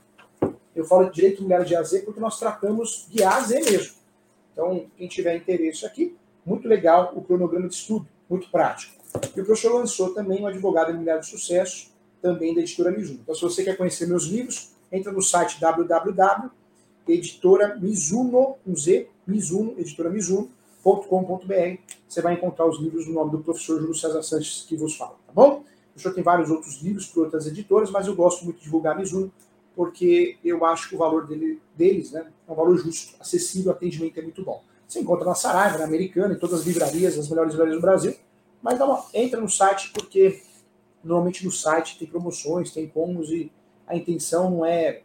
Eu 0.74 0.84
falo 0.84 1.06
de 1.06 1.14
direito 1.14 1.38
imobiliário 1.38 1.66
de 1.66 1.74
A 1.74 1.80
a 1.80 1.82
Z 1.82 2.02
porque 2.02 2.20
nós 2.20 2.38
tratamos 2.38 3.06
de 3.10 3.22
A 3.22 3.36
a 3.36 3.40
Z 3.40 3.60
mesmo. 3.60 3.94
Então, 4.52 4.84
quem 4.96 5.08
tiver 5.08 5.34
interesse 5.36 5.86
aqui, 5.86 6.14
muito 6.44 6.68
legal 6.68 7.12
o 7.14 7.22
cronograma 7.22 7.68
de 7.68 7.74
estudo, 7.74 8.06
muito 8.28 8.50
prático. 8.50 8.98
E 9.36 9.40
o 9.40 9.44
professor 9.44 9.74
lançou 9.74 10.14
também 10.14 10.42
um 10.42 10.46
advogado 10.46 10.90
imobiliário 10.90 11.22
de 11.22 11.28
sucesso, 11.28 11.90
também 12.20 12.54
da 12.54 12.60
editora 12.60 12.90
Mizuno. 12.90 13.20
Então, 13.22 13.34
se 13.34 13.40
você 13.40 13.64
quer 13.64 13.74
conhecer 13.76 14.06
meus 14.06 14.24
livros, 14.24 14.72
entra 14.90 15.12
no 15.12 15.22
site 15.22 15.60
www.editora 15.60 17.76
Mizuno, 17.76 18.56
com 18.64 18.76
Z, 18.76 19.08
Mizuno. 19.26 19.76
Você 22.08 22.22
vai 22.22 22.34
encontrar 22.34 22.66
os 22.66 22.80
livros 22.80 23.06
no 23.06 23.14
nome 23.14 23.30
do 23.30 23.38
professor 23.38 23.80
Júlio 23.80 23.94
César 23.94 24.22
Sanches 24.22 24.64
que 24.66 24.76
vos 24.76 24.96
fala, 24.96 25.14
tá 25.26 25.32
bom? 25.32 25.64
O 25.98 26.00
professor 26.00 26.14
tem 26.14 26.22
vários 26.22 26.48
outros 26.48 26.80
livros 26.80 27.06
por 27.06 27.24
outras 27.24 27.48
editoras, 27.48 27.90
mas 27.90 28.06
eu 28.06 28.14
gosto 28.14 28.44
muito 28.44 28.58
de 28.58 28.64
divulgar 28.64 28.96
Mizuno, 28.96 29.32
porque 29.74 30.38
eu 30.44 30.64
acho 30.64 30.88
que 30.88 30.94
o 30.94 30.98
valor 30.98 31.26
dele, 31.26 31.60
deles 31.74 32.12
né, 32.12 32.30
é 32.46 32.52
um 32.52 32.54
valor 32.54 32.76
justo, 32.78 33.16
acessível, 33.18 33.72
o 33.72 33.74
atendimento 33.74 34.16
é 34.16 34.22
muito 34.22 34.44
bom. 34.44 34.62
Você 34.86 35.00
encontra 35.00 35.24
na 35.24 35.34
Saraiva, 35.34 35.76
na 35.76 35.84
Americana, 35.84 36.34
em 36.34 36.38
todas 36.38 36.60
as 36.60 36.66
livrarias, 36.66 37.18
as 37.18 37.28
melhores 37.28 37.50
livrarias 37.50 37.76
do 37.76 37.82
Brasil. 37.82 38.14
Mas 38.62 38.80
uma, 38.80 39.04
entra 39.12 39.40
no 39.40 39.48
site, 39.48 39.90
porque 39.92 40.40
normalmente 41.02 41.44
no 41.44 41.50
site 41.50 41.98
tem 41.98 42.06
promoções, 42.06 42.72
tem 42.72 42.86
combos, 42.86 43.30
e 43.30 43.50
a 43.84 43.96
intenção 43.96 44.50
não 44.52 44.64
é 44.64 45.02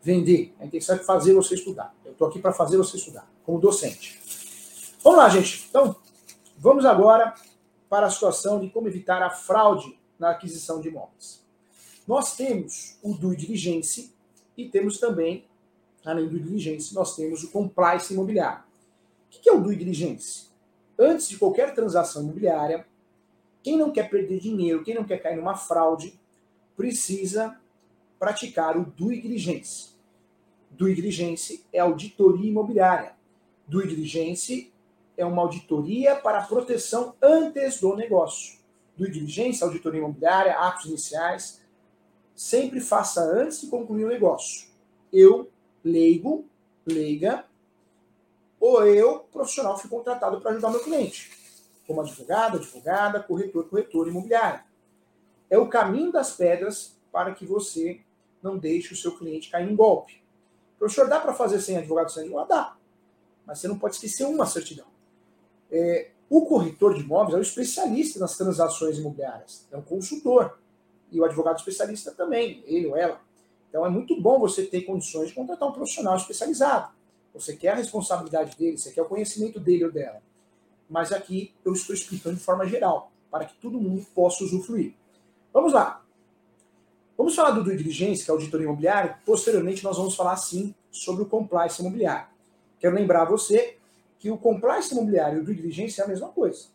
vender, 0.00 0.54
a 0.60 0.66
intenção 0.66 0.94
é 0.94 0.98
fazer 1.00 1.34
você 1.34 1.56
estudar. 1.56 1.92
Eu 2.04 2.12
estou 2.12 2.28
aqui 2.28 2.38
para 2.38 2.52
fazer 2.52 2.76
você 2.76 2.96
estudar, 2.98 3.28
como 3.44 3.58
docente. 3.58 4.20
Vamos 5.02 5.18
lá, 5.18 5.28
gente. 5.28 5.66
Então, 5.68 5.96
vamos 6.56 6.84
agora 6.84 7.34
para 7.90 8.06
a 8.06 8.10
situação 8.10 8.60
de 8.60 8.70
como 8.70 8.86
evitar 8.86 9.20
a 9.24 9.30
fraude 9.30 9.98
na 10.18 10.30
aquisição 10.30 10.80
de 10.80 10.88
imóveis. 10.88 11.44
Nós 12.06 12.36
temos 12.36 12.96
o 13.02 13.14
due 13.14 13.36
diligence, 13.36 14.14
e 14.56 14.68
temos 14.68 14.98
também, 14.98 15.44
além 16.04 16.28
do 16.28 16.38
diligence, 16.38 16.94
nós 16.94 17.14
temos 17.14 17.42
o 17.44 17.50
compliance 17.50 18.12
imobiliário. 18.12 18.64
O 19.26 19.40
que 19.40 19.48
é 19.48 19.52
o 19.52 19.60
due 19.60 19.76
diligence? 19.76 20.46
Antes 20.98 21.28
de 21.28 21.36
qualquer 21.36 21.74
transação 21.74 22.22
imobiliária, 22.22 22.86
quem 23.62 23.76
não 23.76 23.90
quer 23.90 24.08
perder 24.08 24.38
dinheiro, 24.38 24.84
quem 24.84 24.94
não 24.94 25.04
quer 25.04 25.18
cair 25.18 25.36
numa 25.36 25.56
fraude, 25.56 26.18
precisa 26.76 27.58
praticar 28.18 28.76
o 28.76 28.84
due 28.84 29.20
diligence. 29.20 29.90
Due 30.70 30.94
diligence 30.94 31.64
é 31.72 31.80
auditoria 31.80 32.48
imobiliária. 32.48 33.14
Due 33.66 33.88
diligence 33.88 34.72
é 35.16 35.24
uma 35.24 35.42
auditoria 35.42 36.14
para 36.14 36.42
proteção 36.42 37.14
antes 37.20 37.80
do 37.80 37.96
negócio. 37.96 38.55
Due 38.96 39.10
diligence, 39.10 39.62
auditoria 39.62 40.00
imobiliária, 40.00 40.58
atos 40.58 40.86
iniciais, 40.86 41.60
sempre 42.34 42.80
faça 42.80 43.20
antes 43.22 43.60
de 43.60 43.66
concluir 43.68 44.04
o 44.04 44.08
negócio. 44.08 44.68
Eu, 45.12 45.50
leigo, 45.84 46.46
leiga, 46.86 47.44
ou 48.58 48.86
eu, 48.86 49.20
profissional, 49.32 49.78
fui 49.78 49.90
contratado 49.90 50.40
para 50.40 50.52
ajudar 50.52 50.70
meu 50.70 50.82
cliente, 50.82 51.30
como 51.86 52.00
advogado, 52.00 52.56
advogada, 52.56 53.22
corretor, 53.22 53.68
corretor 53.68 54.08
imobiliário. 54.08 54.64
É 55.48 55.58
o 55.58 55.68
caminho 55.68 56.10
das 56.10 56.32
pedras 56.32 56.96
para 57.12 57.34
que 57.34 57.46
você 57.46 58.00
não 58.42 58.58
deixe 58.58 58.92
o 58.92 58.96
seu 58.96 59.16
cliente 59.16 59.50
cair 59.50 59.70
em 59.70 59.76
golpe. 59.76 60.22
Professor, 60.78 61.08
dá 61.08 61.20
para 61.20 61.32
fazer 61.32 61.60
sem 61.60 61.76
advogado 61.76 62.10
sem 62.10 62.24
advogado? 62.24 62.48
Dá. 62.48 62.76
Mas 63.46 63.58
você 63.60 63.68
não 63.68 63.78
pode 63.78 63.94
esquecer 63.94 64.24
uma 64.24 64.46
certidão. 64.46 64.86
É, 65.70 66.10
o 66.28 66.44
corretor 66.46 66.94
de 66.94 67.00
imóveis 67.00 67.34
é 67.34 67.38
o 67.38 67.42
especialista 67.42 68.18
nas 68.18 68.36
transações 68.36 68.98
imobiliárias, 68.98 69.66
é 69.70 69.76
um 69.76 69.82
consultor 69.82 70.58
e 71.12 71.20
o 71.20 71.24
advogado 71.24 71.58
especialista 71.58 72.10
também, 72.10 72.62
ele 72.66 72.86
ou 72.86 72.96
ela. 72.96 73.20
Então 73.68 73.84
é 73.86 73.88
muito 73.88 74.20
bom 74.20 74.38
você 74.38 74.64
ter 74.64 74.82
condições 74.82 75.28
de 75.28 75.34
contratar 75.34 75.68
um 75.68 75.72
profissional 75.72 76.16
especializado. 76.16 76.92
Você 77.34 77.54
quer 77.54 77.70
a 77.70 77.74
responsabilidade 77.74 78.56
dele, 78.56 78.78
você 78.78 78.90
quer 78.90 79.02
o 79.02 79.06
conhecimento 79.06 79.60
dele 79.60 79.84
ou 79.84 79.92
dela. 79.92 80.22
Mas 80.88 81.12
aqui 81.12 81.52
eu 81.64 81.72
estou 81.72 81.94
explicando 81.94 82.36
de 82.36 82.42
forma 82.42 82.66
geral, 82.66 83.12
para 83.30 83.44
que 83.44 83.54
todo 83.58 83.80
mundo 83.80 84.04
possa 84.14 84.44
usufruir. 84.44 84.94
Vamos 85.52 85.72
lá. 85.72 86.02
Vamos 87.16 87.34
falar 87.34 87.50
do 87.50 87.62
due 87.62 87.76
diligence, 87.76 88.24
que 88.24 88.30
é 88.30 88.32
auditoria 88.32 88.66
imobiliária. 88.66 89.18
Posteriormente, 89.24 89.82
nós 89.82 89.96
vamos 89.96 90.14
falar, 90.14 90.36
sim, 90.36 90.74
sobre 90.90 91.22
o 91.22 91.26
compliance 91.26 91.80
imobiliário. 91.80 92.26
Quero 92.78 92.94
lembrar 92.94 93.24
você 93.24 93.75
que 94.18 94.30
o 94.30 94.38
compliance 94.38 94.92
imobiliário 94.92 95.38
e 95.38 95.40
o 95.40 95.44
due 95.44 95.54
diligence 95.54 96.00
é 96.00 96.04
a 96.04 96.08
mesma 96.08 96.28
coisa. 96.28 96.66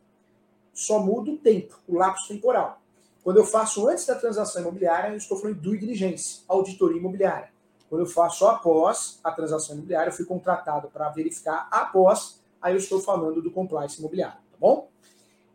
Só 0.73 0.99
muda 0.99 1.31
o 1.31 1.37
tempo, 1.37 1.79
o 1.87 1.95
lapso 1.95 2.27
temporal. 2.27 2.81
Quando 3.23 3.37
eu 3.37 3.45
faço 3.45 3.87
antes 3.87 4.05
da 4.05 4.15
transação 4.15 4.61
imobiliária, 4.61 5.09
eu 5.09 5.17
estou 5.17 5.37
falando 5.37 5.55
de 5.55 5.61
due 5.61 5.77
diligence, 5.77 6.41
auditoria 6.47 6.97
imobiliária. 6.97 7.49
Quando 7.89 8.01
eu 8.01 8.07
faço 8.07 8.47
após 8.47 9.19
a 9.23 9.31
transação 9.31 9.75
imobiliária, 9.75 10.09
eu 10.09 10.13
fui 10.13 10.25
contratado 10.25 10.87
para 10.87 11.09
verificar 11.09 11.67
após, 11.69 12.39
aí 12.61 12.73
eu 12.73 12.77
estou 12.77 13.01
falando 13.01 13.41
do 13.41 13.51
compliance 13.51 13.99
imobiliário, 13.99 14.37
tá 14.51 14.57
bom? 14.59 14.89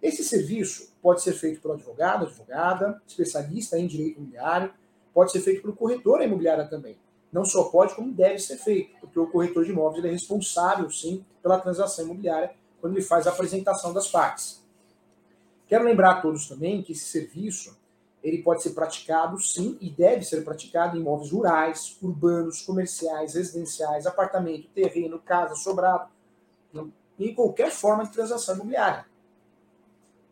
Esse 0.02 0.22
serviço 0.22 0.92
pode 1.00 1.22
ser 1.22 1.32
feito 1.32 1.60
pelo 1.60 1.74
advogado, 1.74 2.26
advogada, 2.26 3.00
especialista 3.06 3.78
em 3.78 3.86
direito 3.86 4.18
imobiliário, 4.18 4.72
pode 5.14 5.32
ser 5.32 5.40
feito 5.40 5.62
pelo 5.62 5.74
corretor 5.74 6.22
imobiliário 6.22 6.68
também. 6.68 6.98
Não 7.32 7.44
só 7.44 7.64
pode, 7.64 7.94
como 7.94 8.12
deve 8.12 8.38
ser 8.38 8.56
feito, 8.56 8.96
porque 9.00 9.18
o 9.18 9.26
corretor 9.26 9.64
de 9.64 9.70
imóveis 9.70 10.04
é 10.04 10.10
responsável, 10.10 10.90
sim, 10.90 11.24
pela 11.42 11.58
transação 11.58 12.04
imobiliária 12.04 12.54
quando 12.80 12.94
ele 12.94 13.02
faz 13.02 13.26
a 13.26 13.30
apresentação 13.30 13.92
das 13.92 14.08
partes. 14.08 14.64
Quero 15.66 15.84
lembrar 15.84 16.12
a 16.12 16.20
todos 16.20 16.48
também 16.48 16.82
que 16.82 16.92
esse 16.92 17.04
serviço 17.04 17.76
ele 18.22 18.42
pode 18.42 18.62
ser 18.62 18.70
praticado, 18.70 19.40
sim, 19.40 19.76
e 19.80 19.90
deve 19.90 20.24
ser 20.24 20.44
praticado 20.44 20.96
em 20.96 21.00
imóveis 21.00 21.30
rurais, 21.30 21.96
urbanos, 22.02 22.62
comerciais, 22.62 23.34
residenciais, 23.34 24.06
apartamento, 24.06 24.68
terreno, 24.68 25.18
casa, 25.18 25.54
sobrado, 25.54 26.08
em 27.18 27.34
qualquer 27.34 27.70
forma 27.70 28.04
de 28.04 28.12
transação 28.12 28.56
imobiliária. 28.56 29.06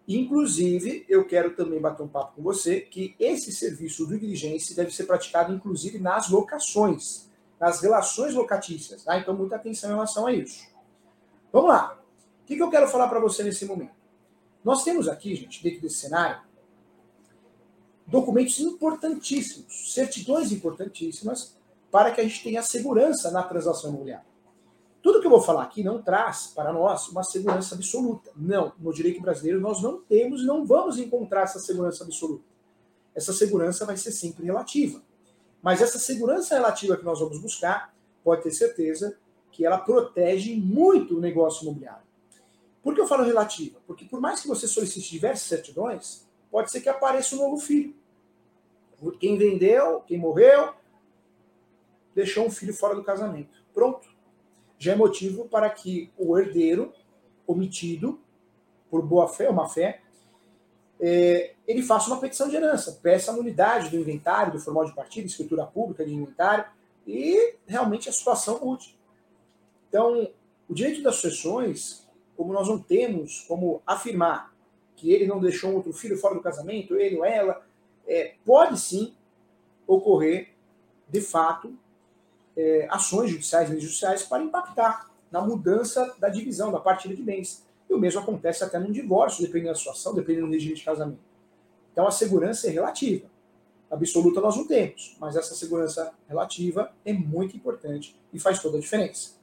Inclusive, 0.07 1.07
eu 1.09 1.25
quero 1.27 1.57
também 1.57 1.81
bater 1.81 2.03
um 2.03 2.09
papo 2.09 2.37
com 2.37 2.43
você 2.43 2.81
que 2.81 3.15
esse 3.19 3.51
serviço 3.53 4.07
do 4.07 4.19
diligência 4.19 4.77
deve 4.77 4.91
ser 4.91 5.05
praticado, 5.05 5.53
inclusive, 5.53 5.99
nas 5.99 6.29
locações, 6.29 7.31
nas 7.59 7.81
relações 7.81 8.35
locatícias. 8.35 9.05
Tá? 9.05 9.19
Então, 9.19 9.35
muita 9.35 9.57
atenção 9.57 9.91
em 9.91 9.95
relação 9.95 10.27
a 10.27 10.33
isso. 10.33 10.67
Vamos 11.51 11.71
lá. 11.71 11.99
O 12.43 12.47
que 12.47 12.59
eu 12.59 12.71
quero 12.71 12.87
falar 12.89 13.09
para 13.09 13.19
você 13.19 13.43
nesse 13.43 13.65
momento? 13.65 13.95
Nós 14.63 14.85
temos 14.85 15.09
aqui, 15.09 15.35
gente, 15.35 15.63
dentro 15.63 15.81
desse 15.81 15.97
cenário, 15.97 16.43
documentos 18.07 18.61
importantíssimos, 18.61 19.95
certidões 19.95 20.53
importantíssimas, 20.53 21.57
para 21.91 22.11
que 22.11 22.21
a 22.21 22.25
gente 22.25 22.43
tenha 22.43 22.63
segurança 22.63 23.31
na 23.31 23.43
transação 23.43 23.91
imobiliária. 23.91 24.27
Tudo 25.05 25.21
que 25.21 25.27
eu 25.27 25.31
vou 25.31 25.43
falar 25.43 25.65
aqui 25.65 25.85
não 25.85 26.01
traz 26.01 26.47
para 26.47 26.73
nós 26.73 27.09
uma 27.11 27.23
segurança 27.23 27.75
absoluta. 27.75 28.31
Não, 28.35 28.73
no 28.79 28.91
direito 28.91 29.21
brasileiro 29.21 29.61
nós 29.61 29.83
não 29.83 30.01
temos 30.01 30.41
e 30.41 30.47
não 30.47 30.65
vamos 30.65 30.99
encontrar 30.99 31.43
essa 31.43 31.59
segurança 31.59 32.05
absoluta. 32.05 32.43
Essa 33.15 33.35
segurança 33.35 33.85
vai 33.85 33.99
ser 33.99 34.13
sempre 34.13 34.47
relativa. 34.47 35.03
Mas 35.61 35.83
essa 35.83 35.99
segurança 35.99 36.55
relativa 36.55 36.97
que 36.97 37.05
nós 37.05 37.21
vamos 37.21 37.39
buscar, 37.39 37.95
pode 38.25 38.45
ter 38.45 38.53
certeza 38.53 39.15
que 39.53 39.67
ela 39.67 39.77
protege 39.77 40.57
muito 40.57 41.19
o 41.19 41.21
negócio 41.21 41.65
imobiliário. 41.65 42.07
Por 42.83 42.95
que 42.95 43.01
eu 43.03 43.07
falo 43.07 43.25
relativa? 43.25 43.81
Porque 43.87 44.07
por 44.07 44.23
mais 44.23 44.41
que 44.41 44.49
você 44.49 44.67
solicite 44.67 45.11
diversas 45.11 45.47
certidões, 45.47 46.27
pode 46.51 46.71
ser 46.71 46.81
que 46.81 46.89
apareça 46.89 47.37
um 47.37 47.41
novo 47.41 47.59
filho. 47.59 47.95
Quem 49.21 49.37
vendeu, 49.37 50.01
quem 50.07 50.17
morreu, 50.17 50.73
deixou 52.15 52.47
um 52.47 52.51
filho 52.51 52.73
fora 52.73 52.95
do 52.95 53.05
casamento. 53.05 53.63
Pronto. 53.75 54.14
Já 54.85 54.93
é 54.93 54.97
motivo 54.97 55.47
para 55.47 55.71
que 55.71 56.11
o 56.19 56.39
herdeiro 56.39 56.93
omitido, 57.47 58.21
por 58.91 59.01
boa 59.01 59.27
fé 59.27 59.49
ou 59.49 59.55
má 59.55 59.67
fé, 59.67 60.03
é, 61.01 61.55
ele 61.67 61.83
faça 61.83 62.09
uma 62.09 62.21
petição 62.21 62.51
de 62.51 62.57
herança, 62.57 63.01
peça 63.03 63.33
a 63.33 63.35
nulidade 63.35 63.89
do 63.89 63.97
inventário, 63.97 64.53
do 64.53 64.61
formal 64.61 64.85
de 64.85 64.95
partida, 64.95 65.27
escritura 65.27 65.65
pública 65.65 66.05
de 66.05 66.13
inventário, 66.13 66.67
e 67.07 67.55
realmente 67.67 68.11
a 68.11 68.13
situação 68.13 68.61
mude. 68.61 68.95
Então, 69.89 70.31
o 70.69 70.75
direito 70.75 71.03
das 71.03 71.17
sucessões 71.17 72.07
como 72.37 72.53
nós 72.53 72.69
não 72.69 72.79
temos 72.79 73.41
como 73.49 73.81
afirmar 73.87 74.53
que 74.97 75.11
ele 75.11 75.27
não 75.27 75.41
deixou 75.41 75.73
outro 75.73 75.95
filho 75.95 76.19
fora 76.19 76.35
do 76.35 76.43
casamento, 76.43 76.97
ele 76.97 77.17
ou 77.17 77.25
ela, 77.25 77.65
é, 78.07 78.35
pode 78.45 78.79
sim 78.79 79.15
ocorrer, 79.87 80.51
de 81.09 81.23
fato, 81.23 81.75
é, 82.57 82.87
ações 82.91 83.31
judiciais 83.31 83.71
e 83.71 83.81
judiciais 83.81 84.23
para 84.23 84.43
impactar 84.43 85.11
na 85.31 85.41
mudança 85.41 86.15
da 86.19 86.29
divisão, 86.29 86.71
da 86.71 86.79
partilha 86.79 87.17
de 87.17 87.23
bens. 87.23 87.65
E 87.89 87.95
o 87.95 87.99
mesmo 87.99 88.21
acontece 88.21 88.63
até 88.63 88.79
num 88.79 88.93
divórcio, 88.93 89.43
dependendo 89.43 89.73
da 89.73 89.79
situação, 89.79 90.15
dependendo 90.15 90.47
do 90.47 90.53
regime 90.53 90.75
de 90.75 90.85
casamento. 90.85 91.19
Então 91.93 92.07
a 92.07 92.11
segurança 92.11 92.69
é 92.69 92.71
relativa. 92.71 93.27
Absoluta 93.91 94.41
nós 94.41 94.57
não 94.57 94.67
temos, 94.67 95.17
mas 95.21 95.37
essa 95.37 95.55
segurança 95.55 96.13
relativa 96.29 96.93
é 97.05 97.13
muito 97.13 97.57
importante 97.57 98.19
e 98.33 98.39
faz 98.41 98.61
toda 98.61 98.79
a 98.79 98.81
diferença. 98.81 99.35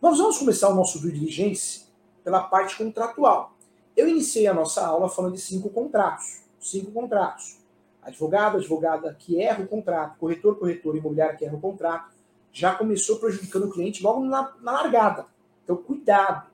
Nós 0.00 0.16
vamos 0.16 0.38
começar 0.38 0.70
o 0.70 0.74
nosso 0.74 0.98
due 0.98 1.12
diligence 1.12 1.84
pela 2.24 2.42
parte 2.44 2.76
contratual. 2.76 3.54
Eu 3.94 4.08
iniciei 4.08 4.46
a 4.46 4.54
nossa 4.54 4.86
aula 4.86 5.08
falando 5.10 5.34
de 5.34 5.40
cinco 5.40 5.68
contratos. 5.68 6.40
Cinco 6.58 6.90
contratos. 6.92 7.59
Advogado, 8.02 8.58
advogada 8.58 9.14
que 9.18 9.40
erra 9.40 9.62
o 9.62 9.68
contrato, 9.68 10.18
corretor, 10.18 10.58
corretor, 10.58 10.96
imobiliário 10.96 11.36
que 11.38 11.44
erra 11.44 11.56
o 11.56 11.60
contrato, 11.60 12.12
já 12.52 12.74
começou 12.74 13.18
prejudicando 13.18 13.64
o 13.64 13.70
cliente 13.70 14.02
logo 14.02 14.24
na, 14.24 14.54
na 14.60 14.72
largada. 14.72 15.26
Então, 15.64 15.76
cuidado. 15.76 16.50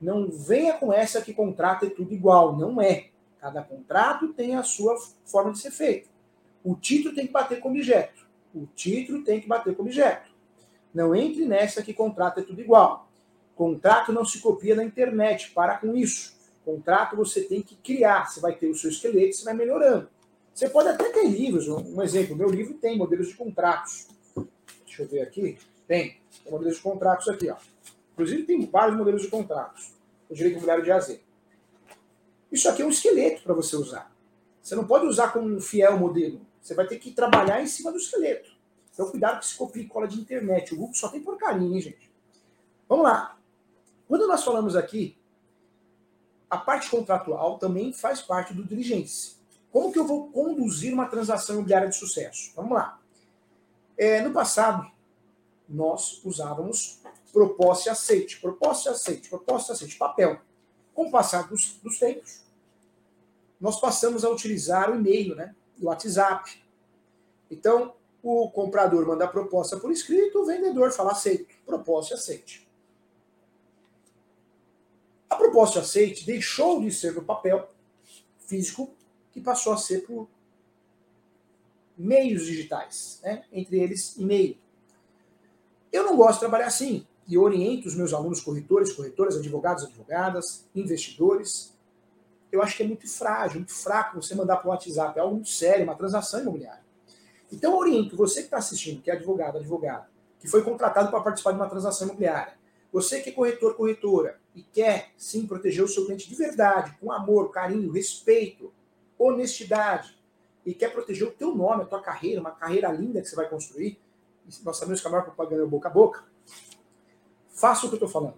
Não 0.00 0.28
venha 0.30 0.74
com 0.74 0.92
essa 0.92 1.20
que 1.20 1.34
contrato 1.34 1.86
é 1.86 1.90
tudo 1.90 2.12
igual. 2.12 2.56
Não 2.56 2.80
é. 2.80 3.08
Cada 3.40 3.62
contrato 3.62 4.32
tem 4.32 4.56
a 4.56 4.62
sua 4.62 4.96
forma 5.24 5.52
de 5.52 5.58
ser 5.58 5.70
feito. 5.70 6.08
O 6.64 6.74
título 6.74 7.14
tem 7.14 7.26
que 7.26 7.32
bater 7.32 7.60
com 7.60 7.70
objeto. 7.70 8.26
O 8.54 8.66
título 8.66 9.22
tem 9.22 9.40
que 9.40 9.46
bater 9.46 9.76
com 9.76 9.82
objeto. 9.82 10.30
Não 10.92 11.14
entre 11.14 11.44
nessa 11.44 11.82
que 11.82 11.92
contrato 11.92 12.40
é 12.40 12.42
tudo 12.42 12.60
igual. 12.60 13.08
Contrato 13.54 14.12
não 14.12 14.24
se 14.24 14.40
copia 14.40 14.74
na 14.74 14.84
internet. 14.84 15.50
Para 15.50 15.78
com 15.78 15.94
isso. 15.94 16.36
Contrato 16.64 17.16
você 17.16 17.42
tem 17.42 17.62
que 17.62 17.76
criar. 17.76 18.28
Você 18.28 18.40
vai 18.40 18.54
ter 18.54 18.68
o 18.68 18.74
seu 18.74 18.90
esqueleto, 18.90 19.36
você 19.36 19.44
vai 19.44 19.54
melhorando. 19.54 20.08
Você 20.58 20.68
pode 20.68 20.88
até 20.88 21.08
ter 21.10 21.24
livros. 21.24 21.68
Um 21.68 22.02
exemplo, 22.02 22.34
meu 22.34 22.48
livro 22.48 22.74
tem 22.74 22.98
modelos 22.98 23.28
de 23.28 23.34
contratos. 23.36 24.08
Deixa 24.84 25.04
eu 25.04 25.06
ver 25.06 25.20
aqui. 25.20 25.56
Tem. 25.86 26.20
Tem 26.42 26.52
modelos 26.52 26.74
de 26.74 26.82
contratos 26.82 27.28
aqui, 27.28 27.48
ó. 27.48 27.54
Inclusive 28.12 28.42
tem 28.42 28.66
vários 28.66 28.98
modelos 28.98 29.22
de 29.22 29.28
contratos. 29.28 29.92
O 30.28 30.34
direito 30.34 30.54
imobiliário 30.54 30.82
de 30.82 30.90
AZ. 30.90 31.20
Isso 32.50 32.68
aqui 32.68 32.82
é 32.82 32.84
um 32.84 32.88
esqueleto 32.88 33.44
para 33.44 33.54
você 33.54 33.76
usar. 33.76 34.12
Você 34.60 34.74
não 34.74 34.84
pode 34.84 35.06
usar 35.06 35.28
como 35.28 35.46
um 35.46 35.60
fiel 35.60 35.96
modelo. 35.96 36.40
Você 36.60 36.74
vai 36.74 36.88
ter 36.88 36.98
que 36.98 37.12
trabalhar 37.12 37.62
em 37.62 37.66
cima 37.68 37.92
do 37.92 37.98
esqueleto. 37.98 38.50
Então, 38.92 39.08
cuidado 39.12 39.38
que 39.38 39.46
se 39.46 39.56
copia 39.56 39.84
e 39.84 39.86
cola 39.86 40.08
de 40.08 40.20
internet. 40.20 40.74
O 40.74 40.76
Google 40.76 40.94
só 40.94 41.08
tem 41.08 41.22
porcaria, 41.22 41.68
hein, 41.68 41.80
gente? 41.80 42.10
Vamos 42.88 43.04
lá. 43.04 43.38
Quando 44.08 44.26
nós 44.26 44.42
falamos 44.42 44.74
aqui, 44.74 45.16
a 46.50 46.56
parte 46.56 46.90
contratual 46.90 47.60
também 47.60 47.92
faz 47.92 48.20
parte 48.20 48.52
do 48.52 48.64
diligência. 48.64 49.37
Como 49.72 49.92
que 49.92 49.98
eu 49.98 50.06
vou 50.06 50.30
conduzir 50.30 50.92
uma 50.92 51.06
transação 51.06 51.56
imobiliária 51.56 51.88
de 51.88 51.96
sucesso? 51.96 52.52
Vamos 52.56 52.72
lá. 52.72 53.00
É, 53.96 54.20
no 54.22 54.32
passado, 54.32 54.90
nós 55.68 56.20
usávamos 56.24 57.00
proposta 57.32 57.88
e 57.88 57.92
aceite, 57.92 58.40
proposta 58.40 58.88
e 58.88 58.92
aceite, 58.92 59.28
proposta 59.28 59.72
e 59.72 59.74
aceite, 59.74 59.96
papel. 59.96 60.40
Com 60.94 61.08
o 61.08 61.10
passar 61.10 61.48
dos, 61.48 61.74
dos 61.82 61.98
tempos, 61.98 62.42
nós 63.60 63.80
passamos 63.80 64.24
a 64.24 64.30
utilizar 64.30 64.90
o 64.90 64.96
e-mail, 64.96 65.34
né? 65.34 65.54
o 65.80 65.86
WhatsApp. 65.86 66.62
Então, 67.50 67.94
o 68.22 68.50
comprador 68.50 69.06
manda 69.06 69.24
a 69.24 69.28
proposta 69.28 69.76
por 69.76 69.90
escrito, 69.92 70.40
o 70.40 70.46
vendedor 70.46 70.90
fala 70.92 71.12
aceito, 71.12 71.54
proposta 71.64 72.14
e 72.14 72.16
aceite. 72.16 72.68
A 75.28 75.36
proposta 75.36 75.80
aceite 75.80 76.24
deixou 76.24 76.80
de 76.80 76.90
ser 76.90 77.14
no 77.14 77.22
papel 77.22 77.68
físico 78.46 78.94
que 79.38 79.44
passou 79.44 79.72
a 79.72 79.76
ser 79.76 80.06
por 80.06 80.28
meios 81.96 82.44
digitais, 82.44 83.20
né? 83.22 83.44
entre 83.52 83.80
eles 83.80 84.16
e-mail. 84.16 84.56
Eu 85.92 86.04
não 86.04 86.16
gosto 86.16 86.34
de 86.34 86.40
trabalhar 86.40 86.66
assim 86.66 87.06
e 87.26 87.36
oriento 87.36 87.88
os 87.88 87.94
meus 87.94 88.14
alunos 88.14 88.40
corretores, 88.40 88.92
corretoras, 88.92 89.36
advogados, 89.36 89.84
advogadas, 89.84 90.66
investidores. 90.74 91.76
Eu 92.50 92.62
acho 92.62 92.76
que 92.76 92.82
é 92.82 92.86
muito 92.86 93.08
frágil, 93.08 93.58
muito 93.58 93.74
fraco 93.74 94.22
você 94.22 94.34
mandar 94.34 94.56
para 94.56 94.68
o 94.68 94.70
WhatsApp, 94.70 95.18
é 95.18 95.22
algo 95.22 95.34
muito 95.34 95.50
sério, 95.50 95.84
uma 95.84 95.94
transação 95.94 96.40
imobiliária. 96.40 96.82
Então 97.52 97.72
eu 97.72 97.78
oriento 97.78 98.16
você 98.16 98.40
que 98.40 98.46
está 98.46 98.58
assistindo, 98.58 99.02
que 99.02 99.10
é 99.10 99.14
advogado, 99.14 99.58
advogada, 99.58 100.08
que 100.40 100.48
foi 100.48 100.62
contratado 100.62 101.10
para 101.10 101.20
participar 101.20 101.52
de 101.52 101.56
uma 101.56 101.68
transação 101.68 102.06
imobiliária, 102.06 102.54
você 102.92 103.20
que 103.20 103.30
é 103.30 103.32
corretor, 103.32 103.74
corretora 103.74 104.38
e 104.54 104.62
quer 104.62 105.10
sim 105.16 105.46
proteger 105.46 105.84
o 105.84 105.88
seu 105.88 106.06
cliente 106.06 106.28
de 106.28 106.34
verdade, 106.34 106.96
com 107.00 107.12
amor, 107.12 107.50
carinho, 107.50 107.92
respeito, 107.92 108.72
honestidade 109.18 110.16
e 110.64 110.74
quer 110.74 110.92
proteger 110.92 111.26
o 111.26 111.32
teu 111.32 111.54
nome, 111.54 111.82
a 111.82 111.86
tua 111.86 112.00
carreira, 112.00 112.40
uma 112.40 112.52
carreira 112.52 112.92
linda 112.92 113.20
que 113.20 113.28
você 113.28 113.36
vai 113.36 113.48
construir, 113.48 114.00
nós 114.64 114.76
sabemos 114.76 115.00
que 115.00 115.06
a 115.06 115.10
maior 115.10 115.24
propaganda 115.24 115.62
é 115.62 115.66
boca 115.66 115.88
a 115.88 115.90
boca, 115.90 116.24
Faça 117.58 117.86
o 117.86 117.88
que 117.88 117.94
eu 117.94 117.96
estou 117.96 118.08
falando. 118.08 118.36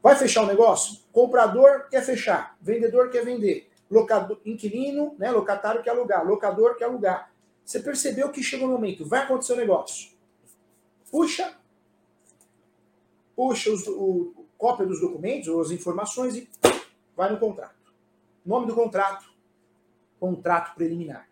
Vai 0.00 0.14
fechar 0.14 0.44
o 0.44 0.46
negócio? 0.46 1.00
Comprador 1.10 1.88
quer 1.90 2.00
fechar, 2.04 2.56
vendedor 2.60 3.10
quer 3.10 3.24
vender, 3.24 3.68
locador, 3.90 4.40
inquilino, 4.46 5.16
né, 5.18 5.32
locatário 5.32 5.82
quer 5.82 5.90
alugar, 5.90 6.24
locador 6.24 6.76
quer 6.76 6.84
alugar. 6.84 7.32
Você 7.64 7.80
percebeu 7.80 8.30
que 8.30 8.40
chegou 8.40 8.68
o 8.68 8.70
momento, 8.70 9.04
vai 9.04 9.24
acontecer 9.24 9.54
o 9.54 9.56
negócio. 9.56 10.12
Puxa, 11.10 11.56
puxa 13.34 13.70
os, 13.72 13.84
o, 13.88 14.46
cópia 14.56 14.86
dos 14.86 15.00
documentos 15.00 15.48
ou 15.48 15.60
as 15.60 15.72
informações 15.72 16.36
e 16.36 16.48
vai 17.16 17.32
no 17.32 17.40
contrato. 17.40 17.92
Nome 18.46 18.68
do 18.68 18.76
contrato, 18.76 19.26
contrato 20.20 20.74
preliminar. 20.76 21.28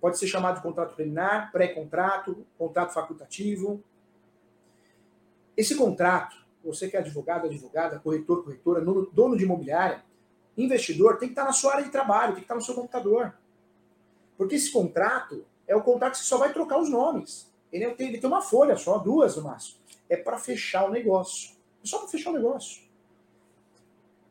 Pode 0.00 0.18
ser 0.18 0.26
chamado 0.26 0.56
de 0.56 0.62
contrato 0.62 0.94
preliminar, 0.94 1.50
pré-contrato, 1.50 2.44
contrato 2.58 2.92
facultativo, 2.92 3.82
esse 5.56 5.76
contrato, 5.76 6.36
você 6.64 6.88
que 6.88 6.96
é 6.96 7.00
advogado, 7.00 7.46
advogada, 7.46 7.98
corretor, 8.00 8.42
corretora, 8.42 8.80
dono 8.80 9.36
de 9.36 9.44
imobiliária, 9.44 10.02
investidor, 10.56 11.18
tem 11.18 11.28
que 11.28 11.32
estar 11.32 11.44
na 11.44 11.52
sua 11.52 11.74
área 11.74 11.84
de 11.84 11.90
trabalho, 11.90 12.32
tem 12.32 12.36
que 12.36 12.42
estar 12.42 12.54
no 12.54 12.62
seu 12.62 12.74
computador. 12.74 13.34
Porque 14.36 14.56
esse 14.56 14.72
contrato 14.72 15.44
é 15.66 15.76
o 15.76 15.82
contrato 15.82 16.12
que 16.12 16.18
você 16.18 16.24
só 16.24 16.38
vai 16.38 16.52
trocar 16.52 16.78
os 16.78 16.88
nomes. 16.88 17.52
Ele 17.72 17.88
tem, 17.92 18.08
ele 18.08 18.18
tem 18.18 18.28
uma 18.28 18.42
folha 18.42 18.76
só, 18.76 18.98
duas 18.98 19.36
no 19.36 19.44
máximo. 19.44 19.78
É 20.08 20.16
para 20.16 20.38
fechar 20.38 20.86
o 20.86 20.90
negócio. 20.90 21.50
É 21.82 21.86
só 21.86 21.98
para 21.98 22.08
fechar 22.08 22.30
o 22.30 22.34
negócio. 22.34 22.82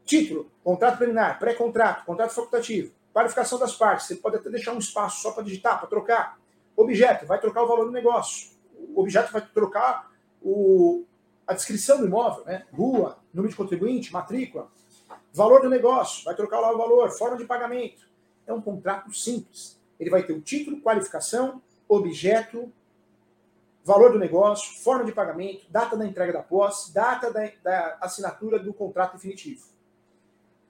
Título, 0.06 0.52
contrato 0.63 0.98
preliminar, 0.98 1.39
pré-contrato, 1.39 2.06
contrato 2.06 2.34
facultativo, 2.34 2.94
qualificação 3.13 3.60
das 3.60 3.76
partes. 3.76 4.08
Você 4.08 4.15
pode 4.15 4.38
até 4.38 4.49
deixar 4.49 4.73
um 4.73 4.80
espaço 4.80 5.21
só 5.21 5.32
para 5.32 5.43
digitar, 5.43 5.80
para 5.80 5.88
trocar. 5.88 6.39
Objeto, 6.76 7.26
vai 7.26 7.39
trocar 7.39 7.63
o 7.63 7.67
valor 7.67 7.86
do 7.86 7.91
negócio. 7.91 8.49
O 8.95 9.02
objeto 9.02 9.32
vai 9.32 9.41
trocar 9.41 10.12
o, 10.41 11.06
a 11.45 11.54
descrição 11.54 11.99
do 11.99 12.08
imóvel, 12.08 12.43
né? 12.45 12.65
Rua, 12.73 13.19
número 13.34 13.52
de 13.52 13.56
contribuinte, 13.56 14.12
matrícula, 14.12 14.69
valor 15.32 15.62
do 15.62 15.69
negócio, 15.69 16.26
vai 16.26 16.36
trocar 16.36 16.60
lá 16.60 16.73
o 16.73 16.78
valor, 16.78 17.10
forma 17.12 17.38
de 17.38 17.45
pagamento. 17.45 18.08
É 18.45 18.52
um 18.52 18.62
contrato 18.62 19.13
simples. 19.13 19.80
Ele 19.99 20.10
vai 20.10 20.23
ter 20.23 20.34
o 20.34 20.41
título, 20.41 20.82
qualificação, 20.82 21.62
objeto, 21.88 22.71
valor 23.84 24.12
do 24.12 24.19
negócio, 24.19 24.82
forma 24.82 25.06
de 25.06 25.12
pagamento, 25.12 25.65
data 25.69 25.95
da 25.95 26.06
entrega 26.06 26.34
da 26.34 26.41
posse, 26.41 26.93
data 26.93 27.32
da, 27.32 27.52
da 27.62 27.97
assinatura 28.02 28.58
do 28.58 28.73
contrato 28.73 29.13
definitivo. 29.13 29.73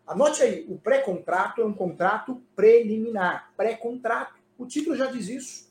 Anote 0.06 0.44
aí, 0.44 0.66
o 0.70 0.78
pré-contrato 0.78 1.62
é 1.62 1.66
um 1.66 1.74
contrato 1.74 2.42
preliminar. 2.56 3.52
Pré-contrato. 3.56 4.36
O 4.58 4.66
título 4.66 4.96
já 4.96 5.08
diz 5.08 5.28
isso. 5.30 5.70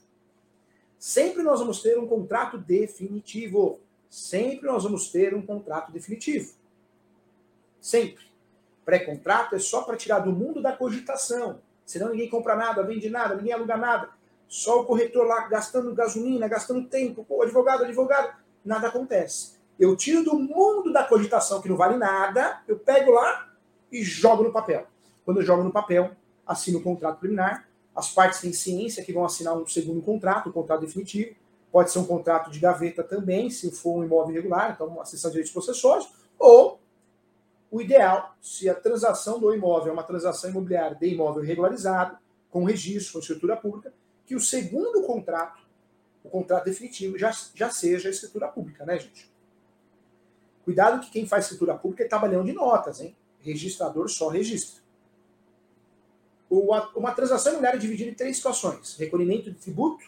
Sempre 0.98 1.42
nós 1.42 1.60
vamos 1.60 1.82
ter 1.82 1.98
um 1.98 2.06
contrato 2.06 2.56
definitivo 2.58 3.80
sempre 4.12 4.66
nós 4.66 4.84
vamos 4.84 5.10
ter 5.10 5.34
um 5.34 5.40
contrato 5.40 5.90
definitivo. 5.90 6.52
Sempre. 7.80 8.26
Pré-contrato 8.84 9.56
é 9.56 9.58
só 9.58 9.80
para 9.82 9.96
tirar 9.96 10.18
do 10.18 10.30
mundo 10.30 10.60
da 10.60 10.76
cogitação. 10.76 11.60
Senão 11.86 12.10
ninguém 12.10 12.28
compra 12.28 12.54
nada, 12.54 12.82
vende 12.82 13.08
nada, 13.08 13.34
ninguém 13.34 13.54
aluga 13.54 13.74
nada. 13.74 14.10
Só 14.46 14.82
o 14.82 14.84
corretor 14.84 15.26
lá 15.26 15.48
gastando 15.48 15.94
gasolina, 15.94 16.46
gastando 16.46 16.86
tempo, 16.86 17.24
o 17.26 17.42
advogado, 17.42 17.84
advogado, 17.84 18.36
nada 18.62 18.88
acontece. 18.88 19.54
Eu 19.80 19.96
tiro 19.96 20.22
do 20.22 20.38
mundo 20.38 20.92
da 20.92 21.04
cogitação 21.04 21.62
que 21.62 21.68
não 21.70 21.76
vale 21.76 21.96
nada, 21.96 22.60
eu 22.68 22.78
pego 22.78 23.12
lá 23.12 23.50
e 23.92 24.02
jogo 24.02 24.42
no 24.42 24.50
papel. 24.50 24.86
Quando 25.24 25.40
eu 25.40 25.44
jogo 25.44 25.62
no 25.62 25.70
papel, 25.70 26.10
assino 26.46 26.78
o 26.78 26.82
contrato 26.82 27.18
preliminar, 27.18 27.68
as 27.94 28.10
partes 28.10 28.40
têm 28.40 28.52
ciência 28.52 29.04
que 29.04 29.12
vão 29.12 29.24
assinar 29.24 29.54
um 29.54 29.66
segundo 29.66 30.02
contrato, 30.02 30.48
um 30.48 30.52
contrato 30.52 30.80
definitivo, 30.80 31.36
Pode 31.72 31.90
ser 31.90 32.00
um 32.00 32.04
contrato 32.04 32.50
de 32.50 32.60
gaveta 32.60 33.02
também, 33.02 33.48
se 33.48 33.70
for 33.70 33.96
um 33.96 34.04
imóvel 34.04 34.32
irregular, 34.32 34.72
então 34.72 34.86
uma 34.88 35.06
cessão 35.06 35.30
de 35.30 35.36
direitos 35.36 35.54
possessórios, 35.54 36.06
ou 36.38 36.78
o 37.70 37.80
ideal, 37.80 38.36
se 38.42 38.68
a 38.68 38.74
transação 38.74 39.40
do 39.40 39.54
imóvel 39.54 39.88
é 39.88 39.92
uma 39.94 40.02
transação 40.02 40.50
imobiliária 40.50 40.94
de 40.94 41.06
imóvel 41.06 41.42
regularizado, 41.42 42.18
com 42.50 42.64
registro, 42.64 43.14
com 43.14 43.18
escritura 43.20 43.56
pública, 43.56 43.94
que 44.26 44.34
o 44.34 44.40
segundo 44.40 45.02
contrato, 45.04 45.62
o 46.22 46.28
contrato 46.28 46.66
definitivo, 46.66 47.16
já, 47.16 47.34
já 47.54 47.70
seja 47.70 48.10
a 48.10 48.12
escritura 48.12 48.48
pública, 48.48 48.84
né, 48.84 48.98
gente? 48.98 49.32
Cuidado 50.66 51.00
que 51.00 51.10
quem 51.10 51.26
faz 51.26 51.46
escritura 51.46 51.74
pública 51.74 52.04
é 52.04 52.06
trabalhão 52.06 52.44
de 52.44 52.52
notas, 52.52 53.00
hein? 53.00 53.16
Registrador 53.42 54.08
só 54.08 54.28
registra. 54.28 54.82
Uma 56.48 57.12
transação 57.12 57.52
imobiliária 57.52 57.78
é 57.78 57.80
dividida 57.80 58.10
em 58.10 58.14
três 58.14 58.36
situações: 58.36 58.96
recolhimento 58.96 59.50
de 59.50 59.58
tributo, 59.58 60.04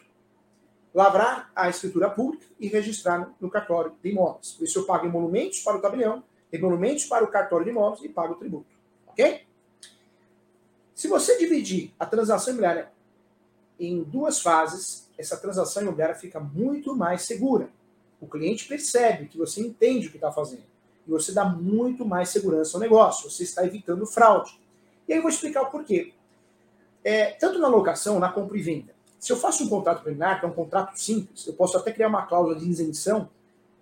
lavrar 0.95 1.51
a 1.57 1.69
escritura 1.69 2.11
pública 2.11 2.47
e 2.61 2.69
registrar 2.69 3.35
no 3.41 3.51
cartório 3.51 3.95
de 4.03 4.11
imóveis. 4.11 4.53
Por 4.53 4.65
isso 4.65 4.79
eu 4.79 4.85
pago 4.85 5.07
emolumentos 5.07 5.61
para 5.61 5.79
o 5.79 5.81
tabelião, 5.81 6.23
emolumentos 6.53 7.07
para 7.07 7.25
o 7.25 7.29
cartório 7.29 7.65
de 7.65 7.71
imóveis 7.71 8.05
e 8.05 8.09
pago 8.09 8.35
o 8.35 8.37
tributo. 8.37 8.67
Ok? 9.07 9.45
Se 10.95 11.09
você 11.09 11.39
dividir 11.39 11.93
a 11.99 12.07
transação 12.07 12.53
imobiliária 12.53 12.93
em 13.81 14.03
duas 14.05 14.41
fases, 14.41 15.11
essa 15.19 15.37
transação 15.37 15.83
imobiliária 15.83 16.15
fica 16.15 16.39
muito 16.39 16.95
mais 16.95 17.23
segura. 17.23 17.71
O 18.21 18.29
cliente 18.29 18.69
percebe 18.69 19.27
que 19.27 19.37
você 19.37 19.61
entende 19.61 20.07
o 20.07 20.11
que 20.11 20.17
está 20.17 20.31
fazendo. 20.31 20.74
E 21.07 21.11
você 21.11 21.33
dá 21.33 21.45
muito 21.45 22.05
mais 22.05 22.29
segurança 22.31 22.77
ao 22.77 22.81
negócio. 22.81 23.31
Você 23.31 23.43
está 23.43 23.65
evitando 23.65 24.07
fraude. 24.07 24.59
E 25.07 25.13
aí 25.13 25.19
eu 25.19 25.23
vou 25.23 25.31
explicar 25.31 25.63
o 25.63 25.71
porquê. 25.71 26.13
É, 27.03 27.33
tanto 27.33 27.59
na 27.59 27.69
locação, 27.69 28.19
na 28.19 28.33
compra 28.33 28.57
e 28.57 28.63
venda. 28.63 28.95
Se 29.21 29.33
eu 29.33 29.37
faço 29.37 29.65
um 29.65 29.69
contrato 29.69 30.03
preliminar, 30.03 30.41
que 30.41 30.47
é 30.47 30.49
um 30.49 30.53
contrato 30.53 30.97
simples, 30.97 31.47
eu 31.47 31.55
posso 31.55 31.77
até 31.77 31.93
criar 31.93 32.09
uma 32.09 32.27
cláusula 32.27 32.57
de 32.57 32.69
isenção 32.69 33.29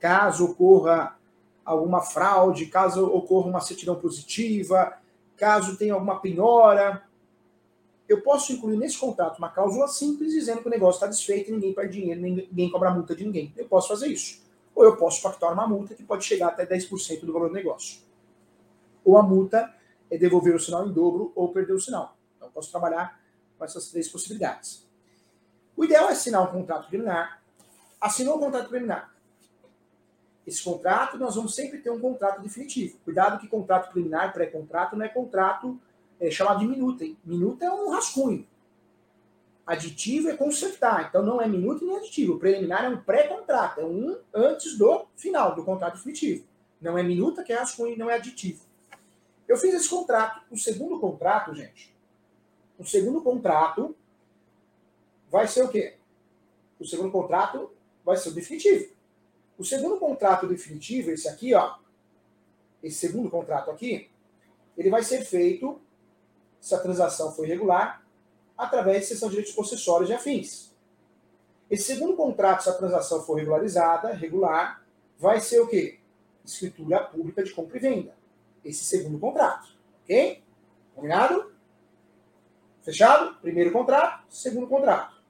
caso 0.03 0.47
ocorra 0.47 1.17
alguma 1.65 2.03
fraude, 2.03 2.67
caso 2.67 3.07
ocorra 3.07 3.49
uma 3.49 3.61
certidão 3.61 3.95
positiva, 3.95 4.99
caso 5.37 5.77
tenha 5.77 5.95
alguma 5.95 6.19
penhora. 6.19 7.05
Eu 8.09 8.21
posso 8.21 8.53
incluir 8.53 8.77
nesse 8.77 8.99
contrato 8.99 9.39
uma 9.39 9.49
cláusula 9.49 9.87
simples 9.87 10.33
dizendo 10.33 10.61
que 10.61 10.67
o 10.67 10.71
negócio 10.71 10.97
está 10.97 11.07
desfeito 11.07 11.53
ninguém 11.53 11.73
perde 11.73 12.01
dinheiro, 12.01 12.21
ninguém 12.21 12.69
cobra 12.69 12.91
multa 12.91 13.15
de 13.15 13.25
ninguém. 13.25 13.55
Eu 13.57 13.67
posso 13.67 13.89
fazer 13.89 14.09
isso. 14.09 14.42
Ou 14.75 14.85
eu 14.85 14.97
posso 14.97 15.23
pactuar 15.23 15.53
uma 15.53 15.67
multa 15.67 15.95
que 15.95 16.03
pode 16.03 16.25
chegar 16.25 16.49
até 16.49 16.67
10% 16.67 17.25
do 17.25 17.33
valor 17.33 17.49
do 17.49 17.55
negócio. 17.55 18.01
Ou 19.05 19.19
a 19.19 19.23
multa 19.23 19.73
é 20.11 20.17
devolver 20.17 20.55
o 20.55 20.61
sinal 20.61 20.87
em 20.87 20.93
dobro 20.93 21.33
ou 21.35 21.53
perder 21.53 21.73
o 21.73 21.81
sinal. 21.81 22.17
Então 22.37 22.51
posso 22.51 22.71
trabalhar 22.71 23.21
com 23.59 23.65
essas 23.65 23.91
três 23.91 24.09
possibilidades. 24.09 24.87
O 25.77 25.85
ideal 25.85 26.09
é 26.09 26.13
assinar 26.13 26.43
um 26.43 26.59
contrato 26.59 26.89
preliminar. 26.89 27.43
Assinou 28.01 28.37
um 28.37 28.41
contrato 28.41 28.69
preliminar. 28.69 29.13
Esse 30.47 30.63
contrato, 30.63 31.17
nós 31.19 31.37
vamos 31.37 31.55
sempre 31.55 31.79
ter 31.79 31.91
um 31.91 32.01
contrato 32.01 32.43
definitivo. 32.43 32.99
Cuidado 33.05 33.39
que 33.39 33.47
contrato 33.47 33.91
preliminar, 33.91 34.33
pré-contrato, 34.33 34.97
não 34.97 35.05
é 35.05 35.09
contrato 35.09 35.81
é, 36.21 36.31
chamado 36.31 36.61
de 36.61 36.67
minuta. 36.67 37.05
Hein? 37.05 37.17
Minuta 37.25 37.65
é 37.65 37.71
um 37.71 37.91
rascunho. 37.91 38.47
Aditivo 39.67 40.29
é 40.29 40.37
consertar. 40.37 41.09
Então 41.09 41.23
não 41.23 41.41
é 41.41 41.47
minuta 41.47 41.85
nem 41.85 41.97
aditivo. 41.97 42.35
O 42.35 42.39
preliminar 42.39 42.85
é 42.85 42.89
um 42.89 43.01
pré-contrato. 43.01 43.81
É 43.81 43.85
um 43.85 44.19
antes 44.35 44.77
do 44.77 45.07
final, 45.17 45.55
do 45.55 45.65
contrato 45.65 45.95
definitivo. 45.95 46.45
Não 46.81 46.99
é 46.99 47.03
minuta, 47.03 47.45
que 47.45 47.53
é 47.53 47.57
rascunho, 47.57 47.97
não 47.97 48.11
é 48.11 48.15
aditivo. 48.15 48.65
Eu 49.47 49.57
fiz 49.57 49.73
esse 49.75 49.89
contrato. 49.89 50.43
O 50.51 50.57
segundo 50.57 50.99
contrato, 50.99 51.55
gente, 51.55 51.95
o 52.79 52.85
segundo 52.85 53.23
contrato 53.23 53.95
vai 55.31 55.47
ser 55.47 55.63
o 55.63 55.69
quê? 55.69 55.97
O 56.79 56.85
segundo 56.85 57.13
contrato 57.13 57.71
vai 58.05 58.17
ser 58.17 58.31
o 58.31 58.35
definitivo. 58.35 58.93
O 59.57 59.65
segundo 59.65 59.97
contrato 59.99 60.49
definitivo, 60.49 61.11
esse 61.11 61.29
aqui, 61.29 61.55
ó, 61.55 61.77
esse 62.83 62.97
segundo 62.97 63.31
contrato 63.31 63.71
aqui, 63.71 64.11
ele 64.77 64.91
vai 64.91 65.05
ser 65.05 65.25
feito, 65.25 65.81
se 66.61 66.75
a 66.75 66.81
transação 66.81 67.33
for 67.33 67.47
regular, 67.47 68.02
através 68.63 69.01
de 69.01 69.07
cessão 69.07 69.29
de 69.29 69.37
direitos 69.37 69.55
possessórios 69.55 70.11
e 70.11 70.13
afins. 70.13 70.73
Esse 71.71 71.95
segundo 71.95 72.15
contrato, 72.15 72.63
se 72.63 72.69
a 72.69 72.75
transação 72.75 73.23
for 73.23 73.39
regularizada, 73.39 74.13
regular, 74.13 74.85
vai 75.19 75.41
ser 75.41 75.61
o 75.61 75.67
quê? 75.67 75.99
Escritura 76.45 77.03
pública 77.05 77.43
de 77.43 77.53
compra 77.53 77.77
e 77.79 77.81
venda. 77.81 78.15
Esse 78.65 78.85
segundo 78.85 79.19
contrato. 79.19 79.69
Ok? 80.03 80.43
Combinado? 80.95 81.53
Fechado? 82.83 83.37
Primeiro 83.41 83.73
contrato, 83.73 84.25
segundo 84.29 84.67
contrato. 84.67 85.23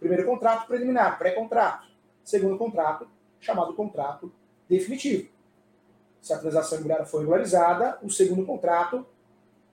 Primeiro 0.00 0.26
contrato 0.26 0.66
preliminar, 0.66 1.18
pré-contrato. 1.18 1.86
Segundo 2.24 2.56
contrato, 2.56 3.06
chamado 3.38 3.74
contrato 3.74 4.32
definitivo. 4.68 5.28
Se 6.20 6.32
a 6.32 6.38
transação 6.38 6.78
imobiliária 6.78 7.06
for 7.06 7.18
regularizada, 7.18 7.98
o 8.02 8.10
segundo 8.10 8.46
contrato, 8.46 9.06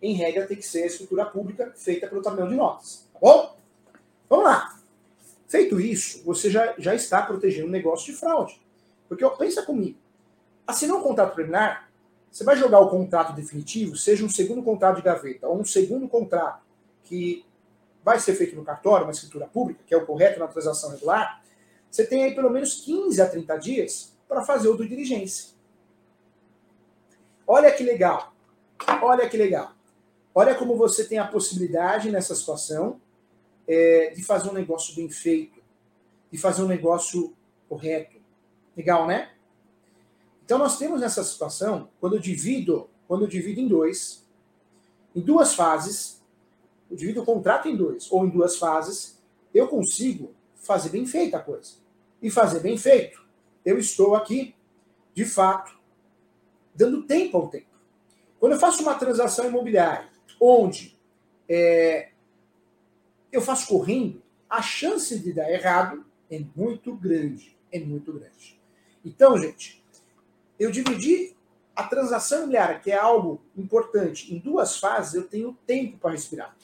em 0.02 0.14
regra, 0.14 0.48
tem 0.48 0.58
que 0.58 0.66
ser 0.66 0.84
a 0.84 0.88
escritura 0.88 1.26
pública 1.26 1.72
feita 1.76 2.08
pelo 2.08 2.22
tabelião 2.22 2.50
de 2.50 2.56
notas. 2.56 3.08
Tá 3.14 3.20
bom? 3.20 3.56
Vamos 4.30 4.46
lá. 4.46 4.80
Feito 5.48 5.80
isso, 5.80 6.24
você 6.24 6.50
já, 6.50 6.74
já 6.78 6.96
está 6.96 7.22
protegendo 7.22 7.68
o 7.68 7.72
negócio 7.72 8.12
de 8.12 8.18
fraude. 8.18 8.60
Porque, 9.08 9.24
ó, 9.24 9.32
pensa 9.32 9.64
comigo. 9.64 9.98
Assinou 10.66 11.00
um 11.00 11.04
contrato 11.04 11.34
preliminar, 11.34 11.90
você 12.32 12.46
vai 12.46 12.56
jogar 12.56 12.80
o 12.80 12.90
contrato 12.90 13.34
definitivo, 13.34 13.98
seja 13.98 14.24
um 14.24 14.30
segundo 14.30 14.64
contrato 14.64 14.96
de 14.96 15.02
gaveta 15.02 15.48
ou 15.48 15.60
um 15.60 15.66
segundo 15.66 16.08
contrato 16.08 16.64
que 17.04 17.46
vai 18.04 18.20
ser 18.20 18.34
feito 18.36 18.56
no 18.56 18.64
cartório, 18.64 19.06
uma 19.06 19.12
escritura 19.12 19.46
pública, 19.46 19.82
que 19.86 19.94
é 19.94 19.98
o 19.98 20.06
correto 20.06 20.40
na 20.40 20.48
transação 20.48 20.92
regular, 20.92 21.44
você 21.90 22.06
tem 22.06 22.24
aí 22.24 22.34
pelo 22.34 22.50
menos 22.50 22.76
15 22.86 23.22
a 23.22 23.30
30 23.30 23.58
dias 23.58 24.14
para 24.28 24.44
fazer 24.44 24.70
o 24.70 24.76
do 24.76 24.88
diligência. 24.88 25.52
Olha 27.46 27.70
que 27.70 27.84
legal. 27.84 28.34
Olha 29.02 29.28
que 29.28 29.36
legal. 29.36 29.74
Olha 30.34 30.56
como 30.56 30.76
você 30.76 31.04
tem 31.04 31.18
a 31.18 31.28
possibilidade 31.28 32.10
nessa 32.10 32.34
situação 32.34 33.00
é, 33.68 34.12
de 34.16 34.24
fazer 34.24 34.50
um 34.50 34.54
negócio 34.54 34.96
bem 34.96 35.10
feito, 35.10 35.62
de 36.32 36.38
fazer 36.38 36.64
um 36.64 36.68
negócio 36.68 37.34
correto. 37.68 38.18
Legal, 38.76 39.06
né? 39.06 39.32
Então 40.46 40.58
nós 40.58 40.78
temos 40.78 41.02
nessa 41.02 41.24
situação, 41.24 41.90
quando 42.00 42.16
eu 42.16 42.20
divido, 42.20 42.90
quando 43.08 43.24
eu 43.24 43.28
divido 43.28 43.60
em 43.60 43.68
dois, 43.68 44.26
em 45.16 45.22
duas 45.22 45.54
fases, 45.54 46.22
eu 46.90 46.96
divido 46.96 47.22
o 47.22 47.26
contrato 47.26 47.68
em 47.68 47.76
dois, 47.76 48.12
ou 48.12 48.26
em 48.26 48.30
duas 48.30 48.58
fases, 48.58 49.22
eu 49.54 49.68
consigo 49.68 50.34
fazer 50.56 50.90
bem 50.90 51.06
feita 51.06 51.38
a 51.38 51.42
coisa. 51.42 51.76
E 52.22 52.30
fazer 52.30 52.60
bem 52.60 52.78
feito. 52.78 53.26
Eu 53.66 53.78
estou 53.78 54.16
aqui, 54.16 54.56
de 55.14 55.26
fato, 55.26 55.78
dando 56.76 57.04
tempo 57.04 57.38
ao 57.38 57.48
tempo. 57.48 57.72
Quando 58.40 58.54
eu 58.54 58.60
faço 58.60 58.82
uma 58.82 58.96
transação 58.96 59.46
imobiliária, 59.46 60.11
onde 60.42 60.98
é, 61.48 62.10
eu 63.32 63.42
faço 63.42 63.68
correndo, 63.68 64.24
a 64.50 64.62
chance 64.62 65.20
de 65.20 65.32
dar 65.32 65.50
errado 65.50 66.04
é 66.30 66.42
muito 66.56 66.96
grande. 66.96 67.56
É 67.72 67.80
muito 67.80 68.12
grande. 68.12 68.60
Então, 69.06 69.38
gente, 69.38 69.82
eu 70.60 70.72
dividi 70.72 71.36
a 71.76 71.84
transação 71.84 72.40
imobiliária, 72.40 72.80
que 72.80 72.92
é 72.92 72.98
algo 72.98 73.42
importante, 73.56 74.34
em 74.34 74.40
duas 74.40 74.78
fases, 74.78 75.14
eu 75.14 75.24
tenho 75.24 75.58
tempo 75.66 75.98
para 75.98 76.12
respirar. 76.12 76.56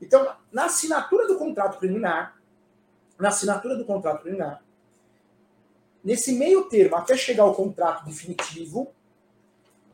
Então, 0.00 0.36
na 0.52 0.66
assinatura 0.66 1.26
do 1.26 1.38
contrato 1.38 1.78
preliminar, 1.78 2.38
na 3.18 3.28
assinatura 3.28 3.76
do 3.76 3.84
contrato 3.84 4.20
preliminar, 4.20 4.62
nesse 6.02 6.32
meio 6.32 6.64
termo, 6.68 6.96
até 6.96 7.16
chegar 7.16 7.44
ao 7.44 7.54
contrato 7.54 8.04
definitivo, 8.04 8.92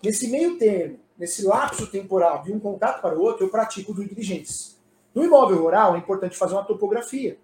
nesse 0.03 0.29
meio 0.29 0.59
termo, 0.59 0.99
nesse 1.21 1.45
lapso 1.45 1.87
temporal 1.87 2.43
de 2.43 2.51
um 2.51 2.59
contrato 2.59 3.03
para 3.03 3.15
o 3.15 3.21
outro, 3.21 3.45
eu 3.45 3.51
pratico 3.51 3.93
due 3.93 4.09
diligence. 4.09 4.77
No 5.15 5.23
imóvel 5.23 5.59
rural, 5.59 5.95
é 5.95 5.99
importante 5.99 6.35
fazer 6.35 6.55
uma 6.55 6.65
topografia, 6.65 7.39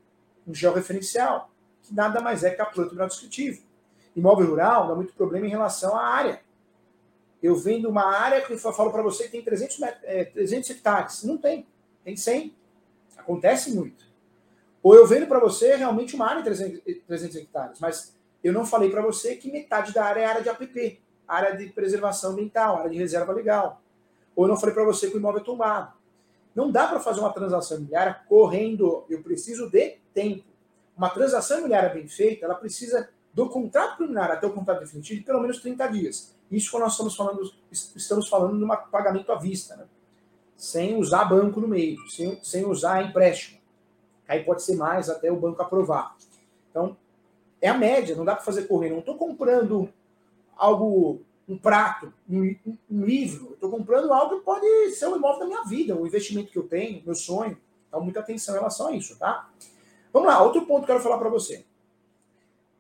um 0.48 0.54
georreferencial, 0.54 1.50
que 1.82 1.94
nada 1.94 2.22
mais 2.22 2.42
é 2.42 2.50
que 2.50 2.62
a 2.62 2.64
planta 2.64 3.06
descritivo. 3.06 3.60
Imóvel 4.16 4.48
rural 4.48 4.88
dá 4.88 4.94
muito 4.94 5.12
problema 5.12 5.46
em 5.46 5.50
relação 5.50 5.94
à 5.94 6.06
área. 6.06 6.40
Eu 7.42 7.54
vendo 7.54 7.90
uma 7.90 8.06
área 8.06 8.40
que 8.40 8.54
eu 8.54 8.58
falo 8.58 8.90
para 8.90 9.02
você 9.02 9.24
que 9.24 9.32
tem 9.32 9.42
300, 9.42 9.82
é, 10.04 10.24
300 10.24 10.70
hectares. 10.70 11.22
Não 11.22 11.36
tem. 11.36 11.66
Tem 12.02 12.16
100. 12.16 12.56
Acontece 13.18 13.74
muito. 13.74 14.06
Ou 14.82 14.94
eu 14.94 15.06
vendo 15.06 15.26
para 15.26 15.38
você 15.38 15.76
realmente 15.76 16.14
uma 16.14 16.26
área 16.26 16.38
de 16.38 16.44
300, 16.44 16.80
300 17.06 17.36
hectares, 17.36 17.78
mas 17.78 18.16
eu 18.42 18.54
não 18.54 18.64
falei 18.64 18.88
para 18.88 19.02
você 19.02 19.36
que 19.36 19.52
metade 19.52 19.92
da 19.92 20.04
área 20.04 20.20
é 20.20 20.24
área 20.24 20.42
de 20.42 20.48
APP, 20.48 21.02
área 21.26 21.56
de 21.56 21.66
preservação 21.68 22.32
ambiental, 22.32 22.78
área 22.78 22.90
de 22.90 22.96
reserva 22.96 23.32
legal. 23.32 23.80
Ou 24.34 24.46
não 24.46 24.56
falei 24.56 24.74
para 24.74 24.84
você 24.84 25.08
que 25.08 25.16
o 25.16 25.18
imóvel 25.18 25.40
é 25.40 25.44
tombado. 25.44 25.92
Não 26.54 26.70
dá 26.70 26.86
para 26.86 27.00
fazer 27.00 27.20
uma 27.20 27.32
transação 27.32 27.76
imobiliária 27.76 28.20
correndo. 28.28 29.04
Eu 29.08 29.22
preciso 29.22 29.70
de 29.70 29.98
tempo. 30.14 30.44
Uma 30.96 31.10
transação 31.10 31.58
imobiliária 31.58 31.90
bem 31.90 32.08
feita, 32.08 32.46
ela 32.46 32.54
precisa 32.54 33.08
do 33.34 33.48
contrato 33.50 33.98
preliminar 33.98 34.30
até 34.30 34.46
o 34.46 34.52
contrato 34.52 34.80
definitivo 34.80 35.20
de 35.20 35.26
pelo 35.26 35.40
menos 35.40 35.60
30 35.60 35.86
dias. 35.88 36.34
Isso 36.50 36.70
quando 36.70 36.84
nós 36.84 36.92
estamos 36.92 37.14
falando, 37.14 37.52
estamos 37.70 38.28
falando 38.28 38.56
de 38.56 38.64
um 38.64 38.68
pagamento 38.90 39.30
à 39.30 39.36
vista, 39.36 39.76
né? 39.76 39.84
sem 40.56 40.96
usar 40.96 41.26
banco 41.26 41.60
no 41.60 41.68
meio, 41.68 41.98
sem, 42.08 42.42
sem 42.42 42.64
usar 42.64 43.04
empréstimo. 43.04 43.58
Aí 44.26 44.42
pode 44.42 44.62
ser 44.62 44.76
mais 44.76 45.10
até 45.10 45.30
o 45.30 45.36
banco 45.36 45.60
aprovar. 45.60 46.16
Então, 46.70 46.96
é 47.60 47.68
a 47.68 47.76
média, 47.76 48.16
não 48.16 48.24
dá 48.24 48.34
para 48.34 48.44
fazer 48.44 48.62
correr. 48.62 48.90
Não 48.90 49.00
estou 49.00 49.16
comprando 49.16 49.88
algo, 50.56 51.22
um 51.48 51.56
prato, 51.56 52.12
um, 52.28 52.56
um 52.90 53.04
livro. 53.04 53.52
Estou 53.52 53.70
comprando 53.70 54.12
algo 54.12 54.38
que 54.38 54.44
pode 54.44 54.90
ser 54.90 55.06
o 55.06 55.16
imóvel 55.16 55.40
da 55.40 55.46
minha 55.46 55.64
vida, 55.64 55.96
o 55.96 56.06
investimento 56.06 56.50
que 56.50 56.58
eu 56.58 56.66
tenho, 56.66 57.02
meu 57.04 57.14
sonho. 57.14 57.56
Então, 57.88 58.00
muita 58.00 58.20
atenção 58.20 58.54
em 58.54 58.58
relação 58.58 58.88
a 58.88 58.92
isso, 58.92 59.16
tá? 59.18 59.48
Vamos 60.12 60.28
lá, 60.28 60.42
outro 60.42 60.66
ponto 60.66 60.84
que 60.84 60.90
eu 60.90 60.96
quero 60.96 61.02
falar 61.02 61.18
para 61.18 61.28
você. 61.28 61.64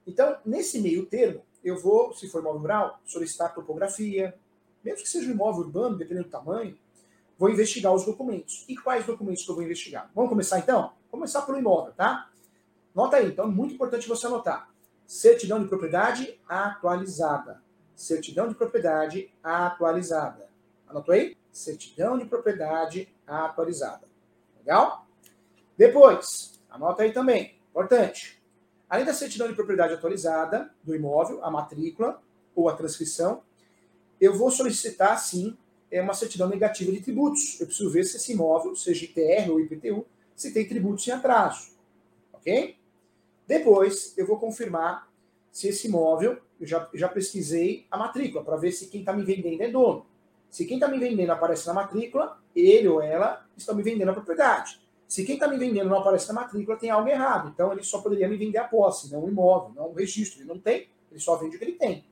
Então, 0.06 0.36
nesse 0.44 0.80
meio 0.80 1.06
termo, 1.06 1.42
eu 1.62 1.76
vou, 1.76 2.14
se 2.14 2.28
for 2.28 2.40
imóvel 2.40 2.60
rural, 2.60 3.00
solicitar 3.04 3.52
topografia, 3.54 4.34
mesmo 4.82 5.02
que 5.02 5.08
seja 5.08 5.28
um 5.28 5.32
imóvel 5.32 5.62
urbano, 5.62 5.98
dependendo 5.98 6.28
do 6.28 6.30
tamanho, 6.30 6.78
vou 7.36 7.50
investigar 7.50 7.92
os 7.92 8.04
documentos. 8.04 8.64
E 8.68 8.76
quais 8.76 9.04
documentos 9.04 9.44
que 9.44 9.50
eu 9.50 9.54
vou 9.54 9.64
investigar? 9.64 10.10
Vamos 10.14 10.30
começar 10.30 10.58
então? 10.58 10.92
Começar 11.10 11.42
pelo 11.42 11.58
imóvel, 11.58 11.92
tá? 11.92 12.30
Nota 12.94 13.16
aí, 13.16 13.28
então 13.28 13.46
é 13.46 13.48
muito 13.48 13.74
importante 13.74 14.08
você 14.08 14.26
anotar. 14.26 14.70
Certidão 15.06 15.60
de 15.60 15.68
propriedade 15.68 16.38
atualizada. 16.48 17.62
Certidão 17.96 18.46
de 18.46 18.54
propriedade 18.54 19.32
atualizada. 19.42 20.48
Anotou 20.86 21.14
aí? 21.14 21.36
Certidão 21.50 22.18
de 22.18 22.26
propriedade 22.26 23.08
atualizada. 23.26 24.06
Legal? 24.58 25.06
Depois, 25.76 26.60
anota 26.68 27.02
aí 27.02 27.12
também, 27.12 27.58
importante. 27.70 28.40
Além 28.88 29.04
da 29.04 29.14
certidão 29.14 29.48
de 29.48 29.54
propriedade 29.54 29.94
atualizada 29.94 30.70
do 30.84 30.94
imóvel, 30.94 31.42
a 31.42 31.50
matrícula 31.50 32.22
ou 32.54 32.68
a 32.68 32.76
transcrição, 32.76 33.42
eu 34.20 34.34
vou 34.34 34.50
solicitar, 34.50 35.18
sim, 35.18 35.56
uma 35.92 36.14
certidão 36.14 36.48
negativa 36.48 36.92
de 36.92 37.00
tributos. 37.00 37.58
Eu 37.60 37.66
preciso 37.66 37.90
ver 37.90 38.04
se 38.04 38.18
esse 38.18 38.32
imóvel, 38.32 38.76
seja 38.76 39.06
ITR 39.06 39.50
ou 39.50 39.58
IPTU, 39.60 40.06
se 40.34 40.52
tem 40.52 40.68
tributos 40.68 41.08
em 41.08 41.12
atraso. 41.12 41.70
Ok? 42.32 42.76
Depois 43.46 44.12
eu 44.18 44.26
vou 44.26 44.38
confirmar 44.38 45.10
se 45.50 45.68
esse 45.68 45.88
imóvel, 45.88 46.38
eu 46.60 46.66
já, 46.66 46.88
já 46.94 47.08
pesquisei 47.08 47.86
a 47.90 47.96
matrícula 47.96 48.44
para 48.44 48.56
ver 48.56 48.72
se 48.72 48.86
quem 48.88 49.00
está 49.00 49.12
me 49.12 49.22
vendendo 49.22 49.62
é 49.62 49.68
dono. 49.68 50.06
Se 50.50 50.64
quem 50.64 50.76
está 50.76 50.88
me 50.88 50.98
vendendo 50.98 51.30
aparece 51.30 51.66
na 51.66 51.74
matrícula, 51.74 52.38
ele 52.54 52.88
ou 52.88 53.02
ela 53.02 53.44
estão 53.56 53.74
me 53.74 53.82
vendendo 53.82 54.10
a 54.10 54.14
propriedade. 54.14 54.80
Se 55.06 55.24
quem 55.24 55.34
está 55.34 55.46
me 55.46 55.56
vendendo 55.56 55.88
não 55.88 55.98
aparece 55.98 56.28
na 56.28 56.34
matrícula, 56.34 56.76
tem 56.76 56.90
algo 56.90 57.08
errado. 57.08 57.50
Então 57.52 57.72
ele 57.72 57.82
só 57.82 58.00
poderia 58.00 58.28
me 58.28 58.36
vender 58.36 58.58
a 58.58 58.64
posse, 58.64 59.12
não 59.12 59.24
o 59.24 59.28
imóvel, 59.28 59.72
não 59.74 59.90
o 59.90 59.92
registro. 59.92 60.40
Ele 60.40 60.48
não 60.48 60.58
tem, 60.58 60.88
ele 61.10 61.20
só 61.20 61.36
vende 61.36 61.56
o 61.56 61.58
que 61.58 61.64
ele 61.64 61.72
tem. 61.72 62.04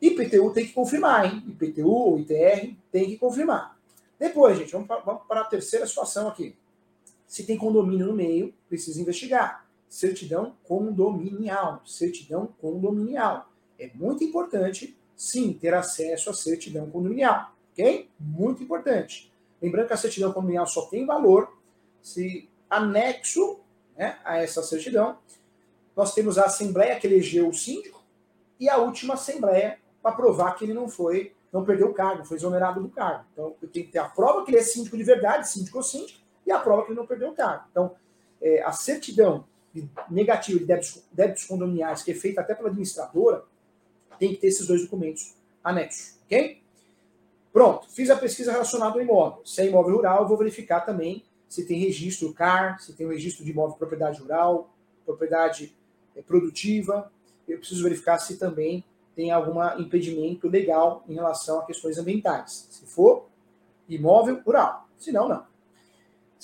IPTU 0.00 0.52
tem 0.52 0.66
que 0.66 0.72
confirmar, 0.72 1.26
hein? 1.26 1.42
IPTU 1.46 1.88
ou 1.88 2.18
ITR 2.18 2.74
tem 2.90 3.06
que 3.06 3.16
confirmar. 3.16 3.78
Depois, 4.18 4.58
gente, 4.58 4.72
vamos 4.72 5.26
para 5.28 5.40
a 5.40 5.44
terceira 5.44 5.86
situação 5.86 6.28
aqui. 6.28 6.56
Se 7.26 7.44
tem 7.44 7.56
condomínio 7.56 8.06
no 8.06 8.12
meio, 8.12 8.54
precisa 8.68 9.00
investigar. 9.00 9.66
Certidão 9.88 10.56
condominial. 10.64 11.82
Certidão 11.84 12.46
condominial. 12.60 13.50
É 13.78 13.90
muito 13.94 14.24
importante, 14.24 14.96
sim, 15.16 15.52
ter 15.52 15.74
acesso 15.74 16.30
à 16.30 16.34
certidão 16.34 16.90
condominial. 16.90 17.52
Ok? 17.72 18.08
Muito 18.18 18.62
importante. 18.62 19.32
Lembrando 19.60 19.88
que 19.88 19.92
a 19.94 19.96
certidão 19.96 20.32
condominial 20.32 20.66
só 20.66 20.86
tem 20.86 21.06
valor 21.06 21.56
se 22.02 22.48
anexo 22.68 23.60
né, 23.96 24.18
a 24.24 24.38
essa 24.38 24.62
certidão 24.62 25.16
nós 25.96 26.12
temos 26.12 26.38
a 26.38 26.44
assembleia 26.44 26.98
que 26.98 27.06
elegeu 27.06 27.48
o 27.48 27.54
síndico 27.54 28.02
e 28.58 28.68
a 28.68 28.78
última 28.78 29.14
assembleia 29.14 29.78
para 30.02 30.12
provar 30.12 30.54
que 30.54 30.64
ele 30.64 30.74
não 30.74 30.88
foi, 30.88 31.34
não 31.52 31.64
perdeu 31.64 31.88
o 31.88 31.94
cargo, 31.94 32.24
foi 32.24 32.36
exonerado 32.36 32.82
do 32.82 32.88
cargo. 32.88 33.24
Então 33.32 33.54
eu 33.62 33.68
tenho 33.68 33.86
que 33.86 33.92
ter 33.92 33.98
a 33.98 34.08
prova 34.08 34.44
que 34.44 34.50
ele 34.50 34.58
é 34.58 34.62
síndico 34.62 34.96
de 34.96 35.04
verdade, 35.04 35.48
síndico 35.48 35.78
ou 35.78 35.84
síndico, 35.84 36.20
e 36.46 36.52
a 36.52 36.58
prova 36.58 36.82
que 36.82 36.90
ele 36.90 36.98
não 36.98 37.06
perdeu 37.06 37.30
o 37.30 37.34
cargo. 37.34 37.64
Então 37.70 37.94
é, 38.42 38.62
a 38.62 38.72
certidão 38.72 39.44
negativa 40.10 40.58
de 40.58 40.64
débitos, 40.64 41.02
débitos 41.12 41.44
condominiais, 41.44 42.02
que 42.02 42.12
é 42.12 42.14
feita 42.14 42.40
até 42.40 42.54
pela 42.54 42.68
administradora, 42.68 43.44
tem 44.18 44.30
que 44.30 44.36
ter 44.36 44.48
esses 44.48 44.66
dois 44.66 44.82
documentos 44.82 45.34
anexos, 45.62 46.18
ok? 46.24 46.62
Pronto, 47.52 47.88
fiz 47.90 48.10
a 48.10 48.16
pesquisa 48.16 48.52
relacionada 48.52 48.94
ao 48.94 49.00
imóvel. 49.00 49.40
Se 49.44 49.60
é 49.60 49.66
imóvel 49.66 49.96
rural, 49.96 50.22
eu 50.22 50.28
vou 50.28 50.36
verificar 50.36 50.80
também 50.80 51.24
se 51.48 51.64
tem 51.64 51.78
registro 51.78 52.32
CAR, 52.32 52.80
se 52.80 52.92
tem 52.94 53.06
o 53.06 53.10
registro 53.10 53.44
de 53.44 53.52
imóvel 53.52 53.76
propriedade 53.76 54.20
rural, 54.20 54.74
propriedade 55.06 55.72
é, 56.16 56.22
produtiva. 56.22 57.12
Eu 57.46 57.58
preciso 57.58 57.82
verificar 57.82 58.18
se 58.18 58.36
também 58.38 58.84
tem 59.14 59.30
algum 59.30 59.62
impedimento 59.80 60.48
legal 60.48 61.04
em 61.08 61.14
relação 61.14 61.60
a 61.60 61.64
questões 61.64 61.96
ambientais. 61.96 62.66
Se 62.70 62.86
for 62.86 63.28
imóvel 63.88 64.40
rural, 64.44 64.88
se 64.98 65.12
não, 65.12 65.28
não. 65.28 65.44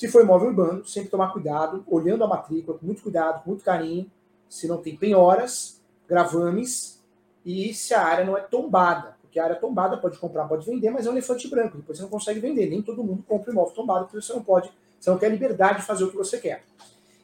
Se 0.00 0.08
for 0.08 0.22
imóvel 0.22 0.48
urbano, 0.48 0.82
sempre 0.86 1.10
tomar 1.10 1.30
cuidado, 1.30 1.84
olhando 1.86 2.24
a 2.24 2.26
matrícula, 2.26 2.78
com 2.78 2.86
muito 2.86 3.02
cuidado, 3.02 3.44
com 3.44 3.50
muito 3.50 3.62
carinho, 3.62 4.10
se 4.48 4.66
não 4.66 4.78
tem 4.78 4.96
penhoras, 4.96 5.78
gravames 6.08 7.04
e 7.44 7.74
se 7.74 7.92
a 7.92 8.02
área 8.02 8.24
não 8.24 8.34
é 8.34 8.40
tombada. 8.40 9.18
Porque 9.20 9.38
a 9.38 9.44
área 9.44 9.56
tombada 9.56 9.98
pode 9.98 10.16
comprar, 10.16 10.48
pode 10.48 10.64
vender, 10.64 10.88
mas 10.88 11.04
é 11.04 11.10
um 11.10 11.12
elefante 11.12 11.46
branco. 11.48 11.76
Depois 11.76 11.98
você 11.98 12.02
não 12.02 12.08
consegue 12.08 12.40
vender. 12.40 12.70
Nem 12.70 12.80
todo 12.80 13.04
mundo 13.04 13.22
compra 13.28 13.52
imóvel 13.52 13.74
tombado, 13.74 14.06
porque 14.06 14.22
você 14.22 14.32
não 14.32 14.42
pode, 14.42 14.72
você 14.98 15.10
não 15.10 15.18
quer 15.18 15.28
liberdade 15.28 15.80
de 15.80 15.84
fazer 15.84 16.04
o 16.04 16.10
que 16.10 16.16
você 16.16 16.38
quer. 16.38 16.64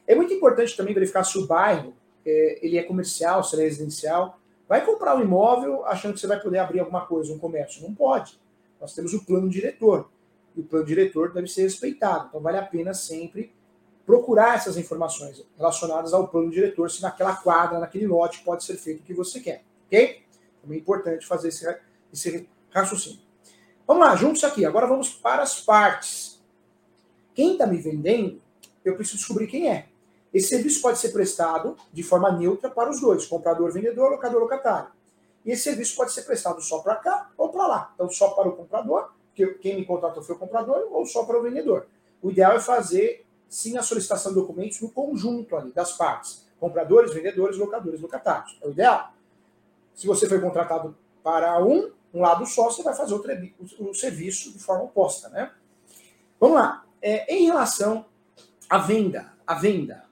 É 0.05 0.13
muito 0.13 0.31
importante 0.31 0.77
também 0.77 0.93
verificar 0.93 1.23
se 1.23 1.35
o 1.39 1.47
bairro 1.47 1.95
é, 2.23 2.59
ele 2.61 2.77
é 2.77 2.83
comercial, 2.83 3.43
se 3.43 3.55
ele 3.55 3.63
é 3.63 3.65
residencial. 3.65 4.37
Vai 4.69 4.85
comprar 4.85 5.15
um 5.15 5.21
imóvel 5.21 5.83
achando 5.83 6.13
que 6.13 6.19
você 6.19 6.27
vai 6.27 6.39
poder 6.39 6.59
abrir 6.59 6.81
alguma 6.81 7.07
coisa, 7.07 7.33
um 7.33 7.39
comércio. 7.39 7.81
Não 7.81 7.95
pode. 7.95 8.39
Nós 8.79 8.93
temos 8.93 9.15
o 9.15 9.25
plano 9.25 9.49
diretor. 9.49 10.07
E 10.57 10.59
o 10.59 10.63
plano 10.63 10.85
diretor 10.85 11.31
deve 11.31 11.47
ser 11.47 11.61
respeitado. 11.61 12.27
Então 12.27 12.41
vale 12.41 12.57
a 12.57 12.65
pena 12.65 12.93
sempre 12.93 13.55
procurar 14.05 14.55
essas 14.55 14.75
informações 14.75 15.45
relacionadas 15.55 16.13
ao 16.13 16.27
plano 16.27 16.49
diretor, 16.49 16.89
se 16.89 17.01
naquela 17.01 17.35
quadra, 17.35 17.79
naquele 17.79 18.07
lote, 18.07 18.43
pode 18.43 18.63
ser 18.63 18.75
feito 18.75 19.01
o 19.01 19.03
que 19.03 19.13
você 19.13 19.39
quer. 19.39 19.63
Ok? 19.85 20.23
Também 20.61 20.79
é 20.79 20.81
importante 20.81 21.25
fazer 21.25 21.49
esse 21.49 21.65
esse 22.11 22.49
raciocínio. 22.71 23.19
Vamos 23.85 24.05
lá, 24.05 24.15
juntos 24.15 24.43
aqui. 24.43 24.65
Agora 24.65 24.87
vamos 24.87 25.09
para 25.09 25.43
as 25.43 25.61
partes. 25.61 26.41
Quem 27.33 27.53
está 27.53 27.67
me 27.67 27.77
vendendo, 27.77 28.41
eu 28.83 28.95
preciso 28.95 29.17
descobrir 29.17 29.47
quem 29.47 29.69
é. 29.69 29.87
Esse 30.33 30.49
serviço 30.49 30.81
pode 30.81 30.99
ser 30.99 31.09
prestado 31.09 31.75
de 31.91 32.03
forma 32.03 32.31
neutra 32.31 32.69
para 32.69 32.89
os 32.89 32.99
dois, 32.99 33.25
comprador, 33.25 33.71
vendedor, 33.71 34.11
locador, 34.11 34.41
locatário. 34.41 34.91
E 35.45 35.51
esse 35.51 35.63
serviço 35.63 35.95
pode 35.95 36.11
ser 36.11 36.23
prestado 36.23 36.61
só 36.61 36.79
para 36.79 36.95
cá 36.95 37.31
ou 37.37 37.49
para 37.49 37.67
lá. 37.67 37.91
Então, 37.95 38.09
só 38.09 38.29
para 38.29 38.49
o 38.49 38.55
comprador, 38.55 39.11
que 39.37 39.45
quem 39.59 39.75
me 39.75 39.85
contratou 39.85 40.23
foi 40.23 40.35
o 40.35 40.39
comprador, 40.39 40.87
ou 40.91 41.05
só 41.05 41.23
para 41.23 41.37
o 41.37 41.43
vendedor. 41.43 41.85
O 42.23 42.31
ideal 42.31 42.53
é 42.53 42.59
fazer, 42.59 43.23
sim, 43.47 43.77
a 43.77 43.83
solicitação 43.83 44.31
de 44.31 44.39
documentos 44.39 44.81
no 44.81 44.89
conjunto 44.89 45.55
ali, 45.55 45.71
das 45.71 45.93
partes. 45.93 46.47
Compradores, 46.59 47.13
vendedores, 47.13 47.55
locadores, 47.55 48.01
locatários. 48.01 48.57
É 48.63 48.67
o 48.67 48.71
ideal. 48.71 49.13
Se 49.93 50.07
você 50.07 50.27
foi 50.27 50.41
contratado 50.41 50.97
para 51.23 51.63
um, 51.63 51.91
um 52.11 52.21
lado 52.21 52.47
só, 52.47 52.71
você 52.71 52.81
vai 52.81 52.95
fazer 52.95 53.13
o, 53.13 53.23
o, 53.79 53.89
o 53.91 53.93
serviço 53.93 54.51
de 54.51 54.59
forma 54.59 54.85
oposta, 54.85 55.29
né? 55.29 55.51
Vamos 56.39 56.57
lá. 56.57 56.83
É, 56.99 57.31
em 57.35 57.45
relação 57.45 58.05
à 58.67 58.79
venda, 58.79 59.31
a 59.45 59.53
venda, 59.53 60.03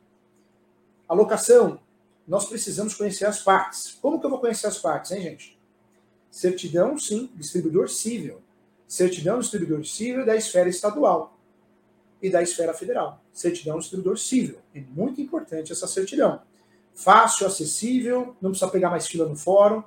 a 1.09 1.15
locação, 1.15 1.79
nós 2.27 2.45
precisamos 2.45 2.93
conhecer 2.93 3.25
as 3.25 3.41
partes. 3.41 3.97
Como 3.99 4.19
que 4.19 4.25
eu 4.27 4.29
vou 4.29 4.39
conhecer 4.39 4.67
as 4.67 4.77
partes, 4.77 5.11
hein, 5.11 5.21
gente? 5.21 5.59
Certidão, 6.29 6.97
sim, 6.99 7.31
distribuidor 7.33 7.89
civil. 7.89 8.44
Certidão 8.87 9.39
distribuidor 9.39 9.83
civil 9.85 10.25
da 10.25 10.35
esfera 10.35 10.69
estadual 10.69 11.37
e 12.21 12.29
da 12.29 12.41
esfera 12.41 12.73
federal. 12.73 13.21
Certidão 13.31 13.79
distribuidor 13.79 14.17
civil. 14.17 14.57
É 14.73 14.81
muito 14.81 15.19
importante 15.19 15.71
essa 15.71 15.87
certidão. 15.87 16.41
Fácil, 16.93 17.45
acessível, 17.45 18.35
não 18.41 18.51
precisa 18.51 18.71
pegar 18.71 18.89
mais 18.89 19.07
fila 19.07 19.27
no 19.27 19.35
fórum. 19.35 19.83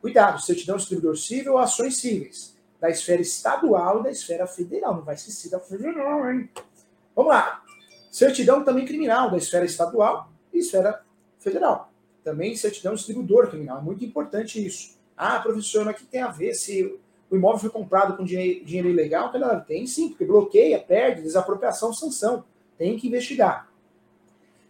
Cuidado, 0.00 0.42
certidão 0.42 0.76
distribuidor 0.76 1.16
civil 1.16 1.52
ou 1.52 1.58
ações 1.58 1.98
cíveis, 1.98 2.56
da 2.80 2.90
esfera 2.90 3.22
estadual 3.22 4.00
e 4.00 4.02
da 4.02 4.10
esfera 4.10 4.46
federal. 4.46 4.96
Não 4.96 5.04
vai 5.04 5.14
esquecer 5.14 5.50
da 5.50 5.60
federal, 5.60 6.28
hein? 6.28 6.50
Vamos 7.14 7.32
lá. 7.32 7.62
Certidão 8.10 8.64
também 8.64 8.84
criminal, 8.84 9.30
da 9.30 9.36
esfera 9.36 9.64
estadual 9.64 10.32
e 10.52 10.58
esfera 10.58 11.04
federal. 11.38 11.92
Também 12.24 12.56
certidão 12.56 12.94
distribuidor 12.94 13.48
criminal. 13.48 13.78
É 13.78 13.82
muito 13.82 14.04
importante 14.04 14.64
isso. 14.64 14.98
Ah, 15.16 15.38
professor, 15.38 15.86
o 15.86 15.94
que 15.94 16.04
tem 16.04 16.22
a 16.22 16.30
ver 16.30 16.54
se 16.54 16.98
o 17.32 17.36
imóvel 17.36 17.58
foi 17.58 17.70
comprado 17.70 18.14
com 18.16 18.24
dinheiro, 18.24 18.64
dinheiro 18.64 18.90
ilegal? 18.90 19.32
Tem 19.66 19.86
sim, 19.86 20.10
porque 20.10 20.24
bloqueia, 20.24 20.78
perde, 20.78 21.22
desapropriação, 21.22 21.92
sanção. 21.92 22.44
Tem 22.76 22.98
que 22.98 23.08
investigar. 23.08 23.72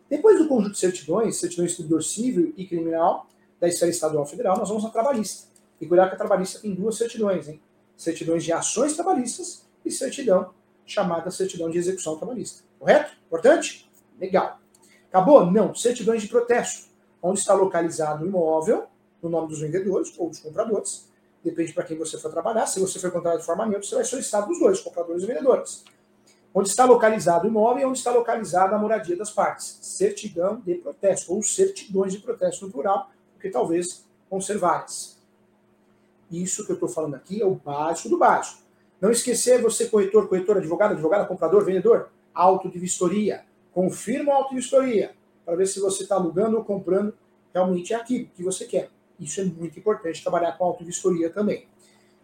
Depois 0.09 0.38
do 0.38 0.46
conjunto 0.46 0.72
de 0.72 0.79
certidões, 0.79 1.37
certidão 1.37 1.66
distribuidor 1.66 2.03
civil 2.03 2.55
e 2.57 2.64
criminal, 2.66 3.27
da 3.59 3.66
esfera 3.66 3.90
estadual 3.90 4.27
federal, 4.27 4.59
nós 4.59 4.68
vamos 4.68 4.85
na 4.85 4.90
trabalhista. 4.90 5.48
E 5.81 5.87
cuidar 5.87 6.09
que 6.09 6.14
a 6.14 6.18
trabalhista 6.18 6.61
tem 6.61 6.75
duas 6.75 6.96
certidões, 6.96 7.48
hein? 7.48 7.61
Certidões 7.96 8.44
de 8.44 8.53
ações 8.53 8.94
trabalhistas 8.94 9.66
e 9.85 9.90
certidão 9.90 10.51
chamada 10.87 11.31
certidão 11.31 11.70
de 11.70 11.79
execução 11.79 12.16
trabalhista. 12.16 12.62
Correto? 12.79 13.12
Importante? 13.27 13.90
Legal. 14.20 14.61
Acabou? 15.09 15.51
Não. 15.51 15.75
Certidões 15.75 16.22
de 16.22 16.29
protesto, 16.29 16.88
onde 17.20 17.40
está 17.40 17.55
localizado 17.55 18.25
o 18.25 18.29
imóvel, 18.29 18.87
no 19.20 19.29
nome 19.29 19.48
dos 19.48 19.61
vendedores 19.61 20.12
ou 20.18 20.29
dos 20.29 20.40
compradores. 20.40 21.11
Depende 21.44 21.72
para 21.72 21.85
quem 21.85 21.98
você 21.98 22.18
for 22.18 22.31
trabalhar. 22.31 22.66
Se 22.66 22.78
você 22.78 22.98
for 22.98 23.11
contratado 23.11 23.40
de 23.40 23.46
forma 23.46 23.66
neutra, 23.66 23.87
você 23.88 23.94
vai 23.96 24.05
solicitar 24.05 24.46
dos 24.46 24.59
dois, 24.59 24.81
compradores 24.81 25.24
e 25.24 25.26
vendedores. 25.26 25.85
Onde 26.55 26.68
está 26.68 26.85
localizado 26.85 27.46
o 27.46 27.48
imóvel 27.48 27.83
e 27.83 27.87
onde 27.87 27.98
está 27.98 28.12
localizada 28.12 28.76
a 28.76 28.78
moradia 28.78 29.16
das 29.16 29.31
partes. 29.31 29.78
Certidão 29.81 30.61
de 30.61 30.74
protesto, 30.74 31.33
ou 31.33 31.42
certidões 31.42 32.12
de 32.12 32.20
protesto 32.20 32.66
no 32.66 32.72
plural, 32.72 33.11
porque 33.33 33.50
talvez 33.50 34.05
vão 34.31 34.40
ser 34.40 34.59
várias. 34.59 35.18
Isso 36.31 36.64
que 36.64 36.72
eu 36.72 36.74
estou 36.74 36.88
falando 36.88 37.14
aqui 37.14 37.42
é 37.42 37.44
o 37.44 37.55
básico 37.55 38.09
do 38.09 38.18
básico. 38.18 38.62
Não 39.00 39.10
esquecer 39.10 39.60
você, 39.60 39.87
corretor, 39.87 40.29
corretor, 40.29 40.58
advogado, 40.58 40.92
advogada, 40.92 41.27
comprador, 41.27 41.64
vendedor, 41.64 42.10
auto 42.33 42.71
de 42.71 42.79
vistoria. 42.79 43.44
Confirma 43.73 44.33
a 44.33 44.37
auto 44.37 44.50
de 44.50 44.56
vistoria 44.56 45.12
para 45.44 45.56
ver 45.56 45.66
se 45.66 45.81
você 45.81 46.04
está 46.04 46.14
alugando 46.14 46.56
ou 46.56 46.64
comprando 46.64 47.12
realmente 47.52 47.92
aquilo 47.92 48.29
que 48.35 48.42
você 48.42 48.64
quer. 48.64 48.90
Isso 49.23 49.40
é 49.40 49.44
muito 49.44 49.79
importante, 49.79 50.23
trabalhar 50.23 50.52
com 50.52 50.64
auto 50.64 50.81
de 50.81 50.87
vistoria 50.87 51.31
também. 51.31 51.66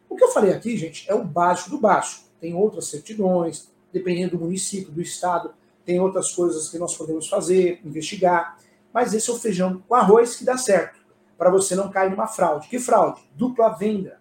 O 0.08 0.16
que 0.16 0.24
eu 0.24 0.28
falei 0.28 0.52
aqui, 0.52 0.76
gente, 0.76 1.08
é 1.08 1.14
o 1.14 1.24
básico 1.24 1.70
do 1.70 1.78
básico. 1.78 2.24
Tem 2.40 2.54
outras 2.54 2.86
certidões, 2.86 3.70
dependendo 3.92 4.36
do 4.36 4.44
município, 4.44 4.92
do 4.92 5.02
estado, 5.02 5.52
tem 5.84 6.00
outras 6.00 6.32
coisas 6.32 6.68
que 6.68 6.78
nós 6.78 6.96
podemos 6.96 7.28
fazer, 7.28 7.80
investigar. 7.84 8.58
Mas 8.92 9.14
esse 9.14 9.30
é 9.30 9.32
o 9.32 9.36
feijão 9.36 9.82
com 9.86 9.94
arroz 9.94 10.36
que 10.36 10.44
dá 10.44 10.56
certo 10.56 10.98
para 11.38 11.50
você 11.50 11.76
não 11.76 11.88
cair 11.88 12.10
numa 12.10 12.26
fraude. 12.26 12.68
Que 12.68 12.78
fraude? 12.78 13.22
Dupla 13.34 13.70
venda. 13.70 14.18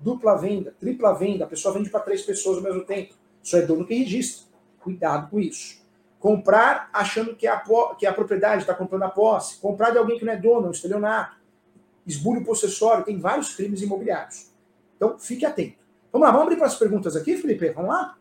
Dupla 0.00 0.36
venda, 0.36 0.74
tripla 0.78 1.12
venda, 1.12 1.44
a 1.44 1.48
pessoa 1.48 1.74
vende 1.74 1.88
para 1.88 2.00
três 2.00 2.22
pessoas 2.22 2.58
ao 2.58 2.62
mesmo 2.62 2.84
tempo. 2.84 3.14
Só 3.42 3.58
é 3.58 3.62
dono 3.62 3.86
que 3.86 3.94
registra. 3.94 4.46
Cuidado 4.80 5.30
com 5.30 5.40
isso. 5.40 5.80
Comprar 6.20 6.90
achando 6.92 7.34
que 7.34 7.46
a, 7.46 7.62
que 7.98 8.06
a 8.06 8.12
propriedade 8.12 8.62
está 8.62 8.74
comprando 8.74 9.04
a 9.04 9.08
posse. 9.08 9.58
Comprar 9.60 9.90
de 9.90 9.98
alguém 9.98 10.18
que 10.18 10.24
não 10.24 10.32
é 10.32 10.36
dono, 10.36 10.66
é 10.66 10.68
um 10.68 10.72
estelionato. 10.72 11.37
Esbulho 12.08 12.44
possessório, 12.44 13.04
tem 13.04 13.20
vários 13.20 13.54
crimes 13.54 13.82
imobiliários. 13.82 14.50
Então, 14.96 15.18
fique 15.18 15.44
atento. 15.44 15.76
Vamos 16.10 16.26
lá, 16.26 16.32
vamos 16.32 16.46
abrir 16.46 16.56
para 16.56 16.66
as 16.66 16.74
perguntas 16.74 17.14
aqui, 17.14 17.36
Felipe? 17.36 17.70
Vamos 17.70 17.90
lá? 17.90 18.16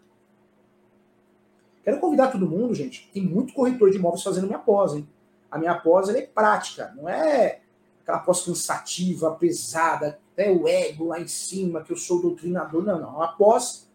Quero 1.83 1.99
convidar 2.01 2.27
todo 2.27 2.45
mundo, 2.45 2.75
gente. 2.75 3.09
Tem 3.13 3.23
muito 3.23 3.53
corretor 3.53 3.89
de 3.89 3.97
imóveis 3.97 4.21
fazendo 4.21 4.45
minha 4.45 4.59
pós, 4.59 4.93
hein? 4.93 5.07
A 5.49 5.57
minha 5.57 5.73
pós 5.73 6.09
é 6.09 6.21
prática, 6.21 6.93
não 6.97 7.07
é 7.07 7.61
aquela 8.01 8.19
pós 8.19 8.43
cansativa, 8.43 9.31
pesada, 9.35 10.19
até 10.33 10.51
o 10.51 10.67
ego 10.67 11.07
lá 11.07 11.19
em 11.19 11.27
cima, 11.27 11.81
que 11.81 11.91
eu 11.91 11.97
sou 11.97 12.21
doutrinador. 12.21 12.83
Não, 12.83 12.99
não. 12.99 13.21
A 13.21 13.29
pós, 13.29 13.89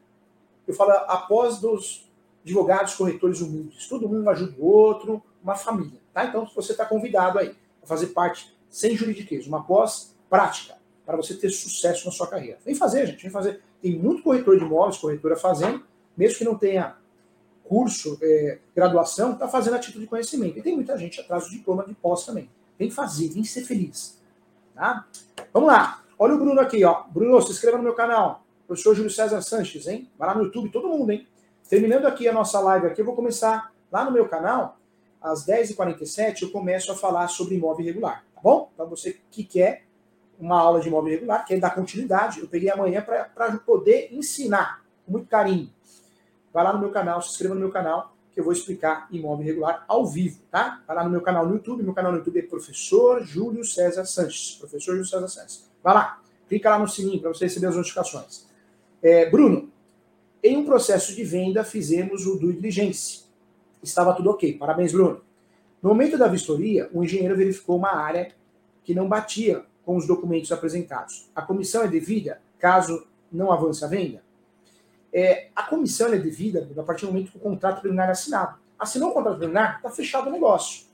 eu 0.66 0.74
falo 0.74 0.90
a 0.90 1.18
pós 1.18 1.58
dos 1.58 2.10
advogados, 2.42 2.94
corretores 2.94 3.40
humildes. 3.42 3.86
Todo 3.86 4.08
mundo 4.08 4.28
ajuda 4.30 4.54
o 4.58 4.66
outro, 4.66 5.22
uma 5.42 5.54
família. 5.54 6.00
Tá? 6.12 6.24
Então, 6.24 6.46
você 6.54 6.72
está 6.72 6.84
convidado 6.84 7.38
aí 7.38 7.54
a 7.82 7.86
fazer 7.86 8.08
parte, 8.08 8.56
sem 8.72 8.96
juridiquês, 8.96 9.46
uma 9.46 9.62
pós 9.62 10.16
prática, 10.30 10.76
para 11.04 11.16
você 11.16 11.34
ter 11.34 11.50
sucesso 11.50 12.06
na 12.06 12.10
sua 12.10 12.26
carreira. 12.26 12.58
Vem 12.64 12.74
fazer, 12.74 13.06
gente, 13.06 13.22
vem 13.22 13.30
fazer. 13.30 13.62
Tem 13.82 13.96
muito 13.98 14.22
corretor 14.22 14.58
de 14.58 14.64
imóveis, 14.64 14.96
corretora 14.96 15.36
fazendo, 15.36 15.84
mesmo 16.16 16.38
que 16.38 16.44
não 16.44 16.56
tenha 16.56 16.96
curso, 17.64 18.18
é, 18.22 18.58
graduação, 18.74 19.34
está 19.34 19.46
fazendo 19.46 19.74
a 19.74 19.78
título 19.78 20.02
de 20.02 20.08
conhecimento. 20.08 20.58
E 20.58 20.62
tem 20.62 20.74
muita 20.74 20.96
gente 20.96 21.20
atrás 21.20 21.44
do 21.44 21.50
diploma 21.50 21.84
de 21.86 21.94
pós 21.94 22.24
também. 22.24 22.50
Vem 22.78 22.90
fazer, 22.90 23.28
vem 23.28 23.44
ser 23.44 23.62
feliz. 23.62 24.18
Tá? 24.74 25.06
Vamos 25.52 25.68
lá. 25.68 26.02
Olha 26.18 26.34
o 26.34 26.38
Bruno 26.38 26.60
aqui, 26.60 26.82
ó. 26.84 27.04
Bruno, 27.10 27.40
se 27.42 27.52
inscreva 27.52 27.76
no 27.76 27.82
meu 27.82 27.94
canal. 27.94 28.42
Professor 28.66 28.94
Júlio 28.94 29.10
César 29.10 29.42
Sanches, 29.42 29.86
hein? 29.86 30.10
Vai 30.18 30.28
lá 30.28 30.34
no 30.34 30.44
YouTube, 30.44 30.70
todo 30.70 30.88
mundo, 30.88 31.10
hein? 31.12 31.26
Terminando 31.68 32.06
aqui 32.06 32.26
a 32.26 32.32
nossa 32.32 32.58
live 32.60 32.86
aqui, 32.86 33.00
eu 33.00 33.04
vou 33.04 33.14
começar 33.14 33.72
lá 33.90 34.04
no 34.04 34.10
meu 34.10 34.26
canal, 34.28 34.78
às 35.20 35.46
10h47, 35.46 36.42
eu 36.42 36.50
começo 36.50 36.90
a 36.90 36.94
falar 36.94 37.28
sobre 37.28 37.54
imóvel 37.54 37.84
irregular, 37.84 38.24
bom? 38.42 38.70
Para 38.76 38.84
você 38.84 39.20
que 39.30 39.44
quer 39.44 39.84
uma 40.38 40.58
aula 40.58 40.80
de 40.80 40.88
imóvel 40.88 41.12
irregular, 41.12 41.44
quer 41.44 41.58
dar 41.60 41.70
continuidade, 41.70 42.40
eu 42.40 42.48
peguei 42.48 42.70
amanhã 42.70 43.00
para 43.00 43.58
poder 43.58 44.08
ensinar 44.12 44.82
com 45.06 45.12
muito 45.12 45.28
carinho. 45.28 45.70
Vai 46.52 46.64
lá 46.64 46.72
no 46.72 46.80
meu 46.80 46.90
canal, 46.90 47.22
se 47.22 47.30
inscreva 47.30 47.54
no 47.54 47.60
meu 47.60 47.70
canal, 47.70 48.14
que 48.32 48.40
eu 48.40 48.44
vou 48.44 48.52
explicar 48.52 49.06
imóvel 49.10 49.44
irregular 49.44 49.84
ao 49.86 50.06
vivo, 50.06 50.40
tá? 50.50 50.82
Vai 50.86 50.96
lá 50.96 51.04
no 51.04 51.10
meu 51.10 51.20
canal 51.20 51.46
no 51.46 51.54
YouTube, 51.54 51.82
meu 51.82 51.94
canal 51.94 52.12
no 52.12 52.18
YouTube 52.18 52.38
é 52.38 52.42
Professor 52.42 53.22
Júlio 53.22 53.64
César 53.64 54.04
Sanches. 54.04 54.56
Professor 54.56 54.92
Júlio 54.92 55.06
César 55.06 55.28
Sanches. 55.28 55.70
Vai 55.82 55.94
lá, 55.94 56.20
clica 56.48 56.70
lá 56.70 56.78
no 56.78 56.88
sininho 56.88 57.20
para 57.20 57.28
você 57.32 57.44
receber 57.44 57.66
as 57.66 57.76
notificações. 57.76 58.46
É, 59.02 59.28
Bruno, 59.28 59.70
em 60.42 60.56
um 60.56 60.64
processo 60.64 61.14
de 61.14 61.22
venda 61.24 61.62
fizemos 61.62 62.26
o 62.26 62.36
due 62.36 62.54
diligence. 62.54 63.24
Estava 63.82 64.14
tudo 64.14 64.30
ok. 64.30 64.56
Parabéns, 64.58 64.92
Bruno. 64.92 65.20
No 65.82 65.88
momento 65.88 66.16
da 66.16 66.28
vistoria, 66.28 66.88
o 66.92 67.02
engenheiro 67.02 67.36
verificou 67.36 67.76
uma 67.76 67.92
área 67.92 68.32
que 68.84 68.94
não 68.94 69.08
batia 69.08 69.64
com 69.84 69.96
os 69.96 70.06
documentos 70.06 70.52
apresentados. 70.52 71.28
A 71.34 71.42
comissão 71.42 71.82
é 71.82 71.88
devida 71.88 72.40
caso 72.58 73.04
não 73.32 73.50
avance 73.50 73.84
a 73.84 73.88
venda? 73.88 74.22
É, 75.12 75.48
a 75.54 75.64
comissão 75.64 76.12
é 76.14 76.18
devida 76.18 76.70
a 76.78 76.82
partir 76.84 77.04
do 77.04 77.12
momento 77.12 77.32
que 77.32 77.36
o 77.36 77.40
contrato 77.40 77.80
preliminar 77.80 78.08
é 78.08 78.12
assinado. 78.12 78.58
Assinou 78.78 79.10
o 79.10 79.12
contrato 79.12 79.38
preliminar, 79.38 79.76
está 79.76 79.90
fechado 79.90 80.28
o 80.28 80.32
negócio. 80.32 80.84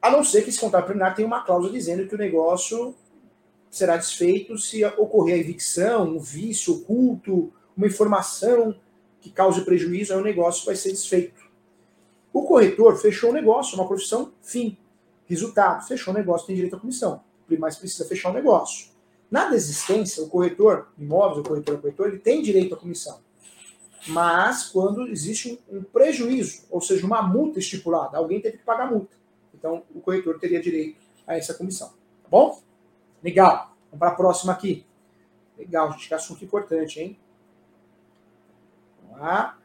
A 0.00 0.10
não 0.10 0.24
ser 0.24 0.42
que 0.42 0.48
esse 0.48 0.58
contrato 0.58 0.86
preliminar 0.86 1.14
tenha 1.14 1.28
uma 1.28 1.42
cláusula 1.42 1.72
dizendo 1.72 2.08
que 2.08 2.14
o 2.14 2.18
negócio 2.18 2.94
será 3.70 3.96
desfeito 3.96 4.56
se 4.58 4.84
ocorrer 4.84 5.34
a 5.34 5.38
evicção, 5.38 6.16
um 6.16 6.18
vício 6.18 6.74
oculto, 6.74 7.52
uma 7.76 7.86
informação 7.86 8.74
que 9.20 9.30
cause 9.30 9.64
prejuízo, 9.64 10.12
aí 10.12 10.18
o 10.18 10.24
negócio 10.24 10.64
vai 10.64 10.74
ser 10.74 10.90
desfeito. 10.90 11.41
O 12.32 12.42
corretor 12.42 12.96
fechou 12.96 13.30
o 13.30 13.32
negócio, 13.32 13.76
uma 13.76 13.86
profissão, 13.86 14.32
fim. 14.40 14.78
Resultado, 15.26 15.86
fechou 15.86 16.12
o 16.12 16.16
negócio, 16.16 16.46
tem 16.46 16.56
direito 16.56 16.76
à 16.76 16.80
comissão. 16.80 17.22
Mas 17.58 17.76
precisa 17.76 18.08
fechar 18.08 18.30
o 18.30 18.32
negócio. 18.32 18.90
Na 19.30 19.48
desistência, 19.48 20.22
o 20.22 20.28
corretor 20.28 20.88
imóveis, 20.98 21.38
o 21.38 21.42
corretor, 21.42 21.74
o 21.76 21.80
corretor, 21.80 22.08
ele 22.08 22.18
tem 22.18 22.42
direito 22.42 22.74
à 22.74 22.78
comissão. 22.78 23.20
Mas 24.08 24.64
quando 24.64 25.06
existe 25.06 25.60
um 25.70 25.82
prejuízo, 25.82 26.64
ou 26.70 26.80
seja, 26.80 27.06
uma 27.06 27.22
multa 27.22 27.58
estipulada, 27.58 28.18
alguém 28.18 28.40
teve 28.40 28.58
que 28.58 28.64
pagar 28.64 28.88
a 28.88 28.90
multa. 28.90 29.16
Então, 29.54 29.82
o 29.94 30.00
corretor 30.00 30.38
teria 30.38 30.60
direito 30.60 31.00
a 31.26 31.36
essa 31.36 31.54
comissão. 31.54 31.88
Tá 31.88 32.28
bom? 32.28 32.60
Legal. 33.22 33.76
Vamos 33.90 33.98
para 33.98 34.08
a 34.08 34.14
próxima 34.14 34.52
aqui. 34.52 34.84
Legal, 35.56 35.92
gente, 35.92 36.08
que 36.08 36.14
assunto 36.14 36.44
importante, 36.44 37.00
hein? 37.00 37.18
Vamos 39.02 39.20
lá. 39.20 39.58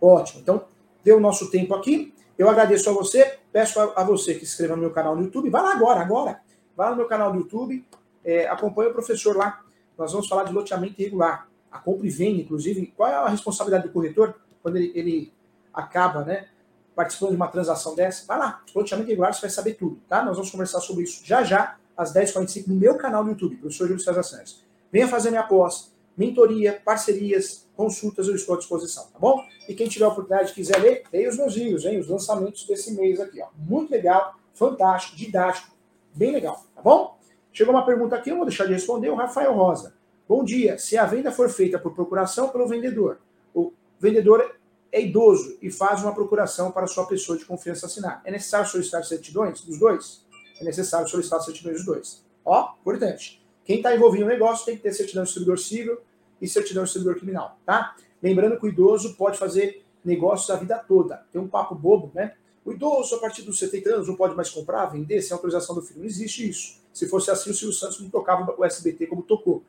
Ótimo. 0.00 0.40
Então, 0.40 0.64
deu 1.04 1.16
o 1.16 1.20
nosso 1.20 1.50
tempo 1.50 1.74
aqui. 1.74 2.14
Eu 2.36 2.48
agradeço 2.48 2.88
a 2.88 2.92
você, 2.92 3.38
peço 3.52 3.80
a, 3.80 3.92
a, 3.96 4.04
você 4.04 4.34
que 4.34 4.46
se 4.46 4.52
inscreva 4.52 4.76
no 4.76 4.82
meu 4.82 4.90
canal 4.92 5.16
no 5.16 5.22
YouTube. 5.22 5.50
Vai 5.50 5.62
lá 5.62 5.72
agora, 5.72 6.00
agora. 6.00 6.40
Vai 6.76 6.90
no 6.90 6.96
meu 6.96 7.06
canal 7.06 7.32
no 7.32 7.40
YouTube, 7.40 7.84
é, 8.24 8.46
acompanha 8.46 8.90
o 8.90 8.92
professor 8.92 9.36
lá. 9.36 9.60
Nós 9.96 10.12
vamos 10.12 10.28
falar 10.28 10.44
de 10.44 10.52
loteamento 10.52 11.00
irregular. 11.00 11.48
A 11.72 11.78
compra 11.78 12.06
e 12.06 12.10
venda, 12.10 12.40
inclusive, 12.40 12.92
qual 12.96 13.08
é 13.08 13.14
a 13.14 13.28
responsabilidade 13.28 13.88
do 13.88 13.92
corretor 13.92 14.36
quando 14.62 14.76
ele, 14.76 14.92
ele 14.94 15.32
acaba, 15.74 16.24
né, 16.24 16.46
participando 16.94 17.30
de 17.30 17.36
uma 17.36 17.48
transação 17.48 17.96
dessa? 17.96 18.24
Vai 18.26 18.38
lá, 18.38 18.62
loteamento 18.74 19.10
irregular, 19.10 19.34
você 19.34 19.40
vai 19.40 19.50
saber 19.50 19.74
tudo, 19.74 20.00
tá? 20.08 20.24
Nós 20.24 20.36
vamos 20.36 20.50
conversar 20.50 20.80
sobre 20.80 21.02
isso 21.02 21.20
já 21.24 21.42
já, 21.42 21.76
às 21.96 22.14
10h45, 22.14 22.68
no 22.68 22.76
meu 22.76 22.96
canal 22.96 23.24
no 23.24 23.30
YouTube, 23.30 23.56
professor 23.56 23.88
Júlio 23.88 24.00
César 24.00 24.22
Santos. 24.22 24.64
Venha 24.90 25.08
fazer 25.08 25.30
minha 25.30 25.42
aposta 25.42 25.90
mentoria, 26.18 26.82
parcerias, 26.84 27.66
consultas, 27.76 28.26
eu 28.26 28.34
estou 28.34 28.56
à 28.56 28.58
disposição, 28.58 29.06
tá 29.12 29.18
bom? 29.20 29.40
E 29.68 29.74
quem 29.74 29.88
tiver 29.88 30.04
a 30.04 30.08
oportunidade 30.08 30.52
quiser 30.52 30.76
ler, 30.78 31.04
leia 31.12 31.28
os 31.28 31.36
meus 31.36 31.54
livros, 31.54 31.84
hein? 31.84 32.00
Os 32.00 32.08
lançamentos 32.08 32.66
desse 32.66 32.92
mês 32.92 33.20
aqui, 33.20 33.40
ó. 33.40 33.46
Muito 33.56 33.90
legal, 33.90 34.34
fantástico, 34.52 35.16
didático, 35.16 35.74
bem 36.12 36.32
legal, 36.32 36.64
tá 36.74 36.82
bom? 36.82 37.16
Chegou 37.52 37.72
uma 37.72 37.86
pergunta 37.86 38.16
aqui, 38.16 38.30
eu 38.30 38.36
vou 38.36 38.44
deixar 38.44 38.66
de 38.66 38.72
responder, 38.72 39.08
o 39.08 39.14
Rafael 39.14 39.54
Rosa. 39.54 39.94
Bom 40.28 40.44
dia, 40.44 40.76
se 40.76 40.98
a 40.98 41.06
venda 41.06 41.30
for 41.30 41.48
feita 41.48 41.78
por 41.78 41.94
procuração 41.94 42.48
pelo 42.48 42.66
vendedor, 42.66 43.20
o 43.54 43.72
vendedor 44.00 44.56
é 44.90 45.00
idoso 45.00 45.56
e 45.62 45.70
faz 45.70 46.02
uma 46.02 46.12
procuração 46.12 46.72
para 46.72 46.86
sua 46.86 47.06
pessoa 47.06 47.38
de 47.38 47.44
confiança 47.44 47.86
assinar. 47.86 48.20
É 48.24 48.30
necessário 48.30 48.68
solicitar 48.68 49.04
certidões 49.04 49.60
dos 49.60 49.78
dois? 49.78 50.26
É 50.60 50.64
necessário 50.64 51.06
solicitar 51.06 51.40
certidões 51.40 51.76
dos 51.76 51.86
dois. 51.86 52.24
Ó, 52.44 52.72
importante. 52.80 53.40
Quem 53.64 53.76
está 53.76 53.94
envolvido 53.94 54.24
no 54.24 54.30
negócio 54.30 54.64
tem 54.64 54.76
que 54.76 54.82
ter 54.82 54.92
certidão 54.92 55.22
de 55.22 55.28
distribuidor 55.28 55.58
civil 55.58 55.98
e 56.40 56.48
certidão 56.48 56.82
de 56.82 56.88
distribuidor 56.88 57.20
criminal, 57.20 57.58
tá? 57.64 57.96
Lembrando 58.22 58.58
que 58.58 58.66
o 58.66 58.68
idoso 58.68 59.14
pode 59.14 59.38
fazer 59.38 59.84
negócios 60.04 60.48
a 60.50 60.56
vida 60.56 60.76
toda. 60.78 61.24
Tem 61.32 61.40
um 61.40 61.48
papo 61.48 61.74
bobo, 61.74 62.10
né? 62.14 62.34
O 62.64 62.72
idoso, 62.72 63.14
a 63.14 63.18
partir 63.18 63.42
dos 63.42 63.58
70 63.58 63.94
anos, 63.94 64.08
não 64.08 64.16
pode 64.16 64.34
mais 64.34 64.50
comprar, 64.50 64.86
vender 64.86 65.22
sem 65.22 65.34
autorização 65.34 65.74
do 65.74 65.82
filho. 65.82 66.00
Não 66.00 66.06
existe 66.06 66.48
isso. 66.48 66.80
Se 66.92 67.08
fosse 67.08 67.30
assim, 67.30 67.50
o 67.50 67.54
Silvio 67.54 67.74
Santos 67.74 68.00
não 68.00 68.10
tocava 68.10 68.54
o 68.58 68.64
SBT 68.64 69.06
como 69.06 69.22
tocou. 69.22 69.62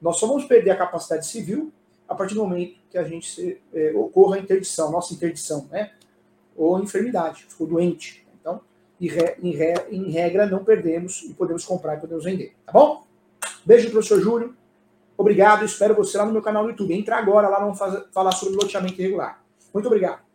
Nós 0.00 0.18
só 0.18 0.26
vamos 0.26 0.44
perder 0.44 0.70
a 0.70 0.76
capacidade 0.76 1.26
civil 1.26 1.72
a 2.08 2.14
partir 2.14 2.34
do 2.34 2.42
momento 2.42 2.76
que 2.90 2.98
a 2.98 3.04
gente 3.04 3.30
se, 3.30 3.58
é, 3.72 3.92
ocorra 3.94 4.36
a 4.36 4.38
interdição, 4.38 4.90
nossa 4.90 5.14
interdição, 5.14 5.66
né? 5.70 5.92
Ou 6.56 6.78
enfermidade, 6.78 7.46
ficou 7.48 7.66
doente. 7.66 8.26
Então, 8.38 8.60
em, 9.00 9.08
re, 9.08 9.36
em, 9.42 9.52
re, 9.52 9.74
em 9.90 10.10
regra, 10.10 10.46
não 10.46 10.62
perdemos 10.64 11.22
e 11.22 11.32
podemos 11.32 11.64
comprar 11.64 11.96
e 11.96 12.00
podemos 12.00 12.24
vender. 12.24 12.54
Tá 12.66 12.72
bom? 12.72 13.06
Beijo, 13.64 13.90
professor 13.90 14.20
Júlio. 14.20 14.54
Obrigado, 15.16 15.64
espero 15.64 15.94
você 15.94 16.18
lá 16.18 16.24
no 16.24 16.32
meu 16.32 16.42
canal 16.42 16.64
no 16.64 16.70
YouTube. 16.70 16.94
Entra 16.94 17.16
agora 17.16 17.48
lá, 17.48 17.58
vamos 17.58 17.78
falar 18.12 18.32
sobre 18.32 18.54
loteamento 18.54 19.00
irregular. 19.00 19.42
Muito 19.72 19.86
obrigado. 19.86 20.31